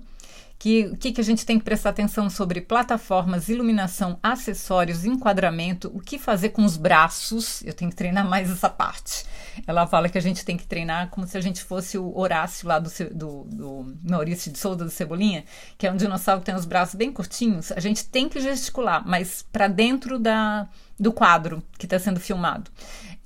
que 0.64 0.86
o 0.86 0.96
que, 0.96 1.12
que 1.12 1.20
a 1.20 1.24
gente 1.26 1.46
tem 1.46 1.60
que 1.60 1.66
prestar 1.66 1.90
atenção 1.90 2.30
sobre 2.30 2.62
plataformas, 2.62 3.50
iluminação, 3.50 4.18
acessórios, 4.24 5.04
enquadramento, 5.04 5.92
o 5.94 6.00
que 6.00 6.18
fazer 6.18 6.52
com 6.52 6.64
os 6.64 6.78
braços. 6.78 7.62
Eu 7.66 7.74
tenho 7.74 7.92
que 7.92 7.98
treinar 7.98 8.26
mais 8.26 8.50
essa 8.50 8.70
parte. 8.70 9.26
Ela 9.68 9.86
fala 9.86 10.08
que 10.08 10.18
a 10.18 10.22
gente 10.22 10.46
tem 10.46 10.56
que 10.56 10.66
treinar 10.66 11.10
como 11.10 11.28
se 11.28 11.38
a 11.38 11.42
gente 11.42 11.62
fosse 11.62 11.98
o 11.98 12.18
Horácio 12.18 12.66
lá 12.66 12.80
do, 12.80 12.90
do, 13.14 13.44
do 13.44 13.96
Maurício 14.10 14.50
de 14.50 14.58
Souza 14.58 14.86
do 14.86 14.90
Cebolinha, 14.90 15.44
que 15.78 15.86
é 15.86 15.92
um 15.92 15.98
dinossauro 15.98 16.40
que 16.40 16.46
tem 16.46 16.56
os 16.56 16.64
braços 16.64 16.96
bem 16.96 17.12
curtinhos. 17.12 17.70
A 17.74 17.82
gente 17.82 18.06
tem 18.06 18.30
que 18.30 18.40
gesticular, 18.40 19.04
mas 19.06 19.46
para 19.52 19.68
dentro 19.68 20.18
da, 20.18 20.70
do 20.98 21.12
quadro 21.12 21.62
que 21.78 21.86
está 21.86 22.00
sendo 22.00 22.22
filmado. 22.22 22.72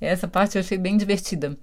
Essa 0.00 0.26
parte 0.26 0.58
eu 0.58 0.60
achei 0.60 0.76
bem 0.76 0.96
divertida 0.96 1.56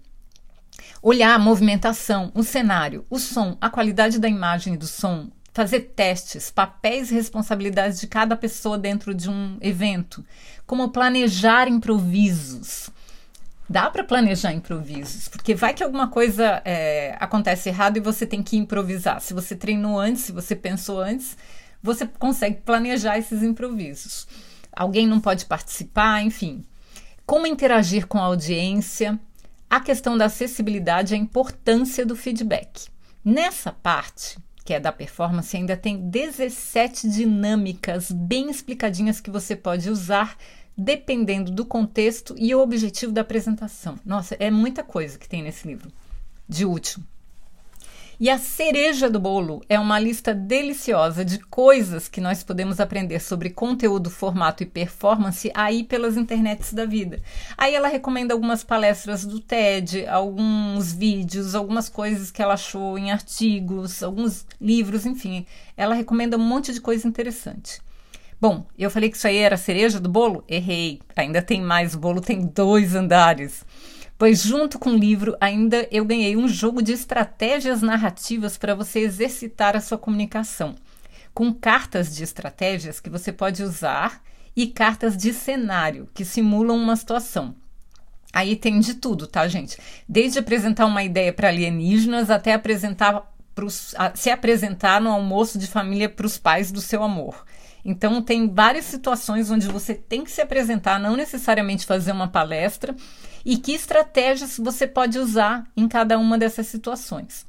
olhar 1.02 1.36
a 1.36 1.40
movimentação, 1.40 2.32
o 2.34 2.44
cenário, 2.44 3.06
o 3.10 3.20
som, 3.20 3.58
a 3.60 3.70
qualidade 3.70 4.20
da 4.20 4.30
imagem 4.30 4.76
e 4.76 4.78
do 4.78 4.88
som, 4.88 5.30
fazer 5.56 5.94
testes, 5.96 6.52
papéis 6.52 7.10
e 7.10 7.14
responsabilidades 7.14 7.98
de 7.98 8.08
cada 8.08 8.36
pessoa 8.36 8.78
dentro 8.78 9.14
de 9.14 9.30
um 9.30 9.58
evento, 9.62 10.24
como 10.68 10.90
planejar 10.90 11.70
improvisos. 11.70 12.90
Dá 13.68 13.90
para 13.90 14.04
planejar 14.04 14.52
improvisos, 14.52 15.30
porque 15.30 15.56
vai 15.56 15.74
que 15.74 15.82
alguma 15.82 16.10
coisa 16.10 16.62
é, 16.66 17.16
acontece 17.22 17.70
errado 17.70 17.96
e 17.96 18.02
você 18.02 18.28
tem 18.28 18.44
que 18.44 18.58
improvisar. 18.58 19.22
Se 19.22 19.34
você 19.34 19.56
treinou 19.56 19.98
antes, 19.98 20.24
se 20.24 20.34
você 20.34 20.58
pensou 20.58 21.00
antes, 21.00 21.38
você 21.82 22.06
consegue 22.06 22.58
planejar 22.58 23.18
esses 23.18 23.42
improvisos. 23.42 24.28
Alguém 24.74 25.08
não 25.08 25.22
pode 25.22 25.46
participar, 25.46 26.22
enfim. 26.22 26.66
Como 27.26 27.48
interagir 27.48 28.08
com 28.08 28.18
a 28.18 28.26
audiência, 28.26 29.18
a 29.70 29.80
questão 29.80 30.18
da 30.18 30.26
acessibilidade, 30.26 31.14
a 31.14 31.18
importância 31.18 32.06
do 32.06 32.16
feedback. 32.16 32.90
Nessa 33.24 33.72
parte, 33.72 34.38
que 34.66 34.74
é 34.74 34.80
da 34.80 34.92
performance, 34.92 35.56
ainda 35.56 35.78
tem 35.78 36.10
17 36.10 37.08
dinâmicas 37.08 38.12
bem 38.12 38.50
explicadinhas 38.50 39.22
que 39.22 39.30
você 39.30 39.56
pode 39.56 39.92
usar 39.92 40.36
dependendo 40.76 41.52
do 41.52 41.64
contexto 41.64 42.36
e 42.38 42.54
o 42.54 42.60
objetivo 42.60 43.12
da 43.12 43.22
apresentação. 43.22 43.98
Nossa, 44.04 44.36
é 44.40 44.50
muita 44.50 44.84
coisa 44.84 45.20
que 45.20 45.30
tem 45.30 45.44
nesse 45.44 45.68
livro 45.68 45.90
de 46.50 46.66
útil. 46.66 47.02
E 48.18 48.30
a 48.30 48.38
cereja 48.38 49.10
do 49.10 49.20
bolo 49.20 49.62
é 49.68 49.78
uma 49.78 50.00
lista 50.00 50.34
deliciosa 50.34 51.26
de 51.26 51.38
coisas 51.38 52.08
que 52.08 52.22
nós 52.22 52.44
podemos 52.44 52.80
aprender 52.80 53.20
sobre 53.20 53.50
conteúdo, 53.50 54.10
formato 54.10 54.64
e 54.64 54.66
performance 54.66 55.52
aí 55.54 55.84
pelas 55.84 56.16
internets 56.16 56.72
da 56.72 56.86
vida. 56.86 57.22
Aí 57.58 57.76
ela 57.76 57.90
recomenda 57.90 58.34
algumas 58.34 58.64
palestras 58.64 59.26
do 59.26 59.42
TED, 59.42 60.08
alguns 60.08 60.94
vídeos, 60.94 61.56
algumas 61.56 61.90
coisas 61.90 62.32
que 62.32 62.42
ela 62.42 62.54
achou 62.54 62.98
em 62.98 63.12
artigos, 63.12 64.02
alguns 64.02 64.46
livros, 64.62 65.06
enfim. 65.06 65.46
Ela 65.76 65.94
recomenda 65.94 66.38
um 66.38 66.40
monte 66.40 66.74
de 66.74 66.80
coisa 66.80 67.06
interessante. 67.06 67.82
Bom, 68.40 68.66
eu 68.78 68.90
falei 68.90 69.10
que 69.10 69.18
isso 69.18 69.28
aí 69.28 69.38
era 69.38 69.56
a 69.56 69.58
cereja 69.58 70.00
do 70.00 70.08
bolo? 70.08 70.42
Errei. 70.48 71.02
Ainda 71.18 71.42
tem 71.42 71.62
mais. 71.62 71.96
O 71.96 72.00
bolo 72.00 72.22
tem 72.22 72.46
dois 72.46 72.96
andares 72.96 73.66
pois 74.18 74.42
junto 74.42 74.80
com 74.80 74.92
o 74.92 74.98
livro 74.98 75.36
ainda 75.40 75.88
eu 75.92 76.06
ganhei 76.06 76.38
um 76.38 76.48
jogo 76.48 76.82
de 76.82 76.94
estratégias 76.94 77.82
narrativas 77.82 78.58
para 78.58 78.76
você 78.76 79.00
exercitar 79.00 79.76
a 79.76 79.82
sua 79.82 79.98
comunicação, 79.98 80.76
com 81.34 81.54
cartas 81.54 82.16
de 82.16 82.24
estratégias 82.24 83.00
que 83.00 83.10
você 83.10 83.32
pode 83.32 83.62
usar 83.64 84.22
e 84.56 84.68
cartas 84.68 85.18
de 85.18 85.34
cenário 85.34 86.10
que 86.14 86.24
simulam 86.24 86.78
uma 86.78 86.96
situação. 86.96 87.56
Aí 88.32 88.56
tem 88.56 88.80
de 88.80 88.96
tudo, 88.96 89.28
tá, 89.28 89.48
gente? 89.48 89.78
Desde 90.08 90.40
apresentar 90.40 90.86
uma 90.86 91.04
ideia 91.04 91.32
para 91.32 91.48
alienígenas 91.48 92.30
até 92.30 92.54
apresentar 92.54 93.34
pros, 93.56 93.96
se 94.14 94.30
apresentar 94.30 95.00
no 95.00 95.10
almoço 95.10 95.58
de 95.58 95.68
família 95.68 96.10
para 96.10 96.26
os 96.26 96.38
pais 96.38 96.70
do 96.70 96.82
seu 96.82 97.02
amor. 97.02 97.46
Então, 97.84 98.22
tem 98.22 98.50
várias 98.50 98.86
situações 98.86 99.50
onde 99.50 99.68
você 99.68 99.94
tem 99.94 100.24
que 100.24 100.32
se 100.32 100.42
apresentar, 100.42 101.00
não 101.00 101.16
necessariamente 101.16 101.86
fazer 101.86 102.12
uma 102.12 102.28
palestra, 102.28 102.96
e 103.46 103.58
que 103.58 103.74
estratégias 103.74 104.58
você 104.58 104.88
pode 104.88 105.20
usar 105.20 105.66
em 105.78 105.88
cada 105.88 106.18
uma 106.18 106.38
dessas 106.38 106.68
situações. 106.68 107.46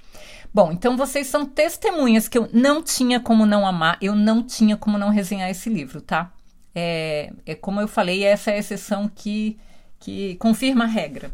Bom, 0.53 0.71
então 0.73 0.97
vocês 0.97 1.27
são 1.27 1.45
testemunhas 1.45 2.29
que 2.29 2.39
eu 2.39 2.49
não 2.53 2.83
tinha 2.83 3.19
como 3.19 3.47
não 3.47 3.67
amar, 3.67 3.99
eu 4.01 4.15
não 4.15 4.43
tinha 4.43 4.77
como 4.77 4.99
não 4.99 5.09
resenhar 5.09 5.51
esse 5.51 5.69
livro, 5.71 6.01
tá? 6.01 6.33
É, 6.75 7.33
é 7.47 7.55
como 7.55 7.81
eu 7.81 7.89
falei, 7.89 8.23
essa 8.23 8.51
é 8.51 8.55
a 8.55 8.59
exceção 8.59 9.11
que, 9.13 9.59
que 9.99 10.37
confirma 10.37 10.85
a 10.85 10.89
regra. 10.89 11.31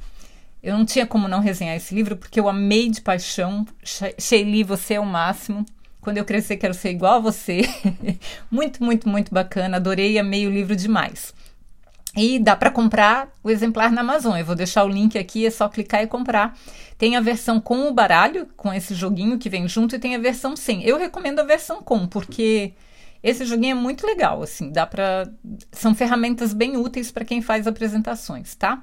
Eu 0.62 0.79
não 0.79 0.85
tinha 0.85 1.05
como 1.07 1.27
não 1.27 1.40
resenhar 1.40 1.75
esse 1.75 1.92
livro 1.92 2.16
porque 2.16 2.38
eu 2.38 2.48
amei 2.48 2.88
de 2.88 3.01
paixão. 3.01 3.66
Sheili, 4.18 4.62
você 4.62 4.94
é 4.94 5.01
o 5.01 5.05
máximo. 5.05 5.66
Quando 6.01 6.18
eu 6.18 6.25
crescer, 6.25 6.57
quero 6.57 6.75
ser 6.75 6.90
igual 6.90 7.14
a 7.14 7.18
você. 7.18 7.62
muito, 8.51 8.83
muito, 8.83 9.09
muito 9.09 9.35
bacana. 9.35 9.77
Adorei 9.77 10.18
amei 10.18 10.46
o 10.46 10.51
livro 10.51 10.77
demais. 10.77 11.35
E 12.14 12.38
dá 12.38 12.55
para 12.55 12.70
comprar 12.70 13.33
o 13.42 13.51
exemplar 13.51 13.90
na 13.90 14.03
Amazon. 14.03 14.37
Eu 14.37 14.44
vou 14.44 14.55
deixar 14.55 14.85
o 14.85 14.88
link 14.88 15.18
aqui, 15.18 15.46
é 15.46 15.51
só 15.51 15.68
clicar 15.68 16.03
e 16.03 16.07
comprar. 16.07 16.59
Tem 16.98 17.16
a 17.16 17.20
versão 17.20 17.59
com 17.59 17.88
o 17.88 17.92
baralho, 17.92 18.46
com 18.57 18.72
esse 18.72 18.94
joguinho 18.94 19.38
que 19.38 19.48
vem 19.48 19.66
junto, 19.66 19.96
e 19.96 19.98
tem 19.98 20.14
a 20.14 20.18
versão 20.18 20.55
sem. 20.55 20.85
Eu 20.85 20.98
recomendo 20.98 21.40
a 21.40 21.44
versão 21.44 21.83
com, 21.83 22.07
porque 22.07 22.75
esse 23.22 23.44
joguinho 23.46 23.72
é 23.72 23.81
muito 23.81 24.07
legal, 24.07 24.42
assim, 24.42 24.70
dá 24.70 24.87
para 24.87 25.31
são 25.70 25.94
ferramentas 25.94 26.53
bem 26.53 26.77
úteis 26.77 27.12
para 27.12 27.25
quem 27.25 27.40
faz 27.40 27.66
apresentações, 27.66 28.55
tá? 28.57 28.83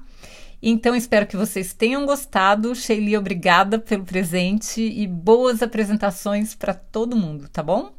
Então 0.61 0.95
espero 0.95 1.27
que 1.27 1.37
vocês 1.37 1.73
tenham 1.73 2.05
gostado. 2.05 2.73
Sheili, 2.75 3.17
obrigada 3.17 3.79
pelo 3.79 4.05
presente 4.05 4.81
e 4.81 5.07
boas 5.07 5.61
apresentações 5.61 6.55
para 6.55 6.73
todo 6.73 7.15
mundo, 7.15 7.47
tá 7.49 7.63
bom? 7.63 7.91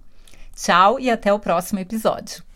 Tchau 0.54 0.98
e 0.98 1.10
até 1.10 1.32
o 1.32 1.38
próximo 1.38 1.78
episódio. 1.80 2.49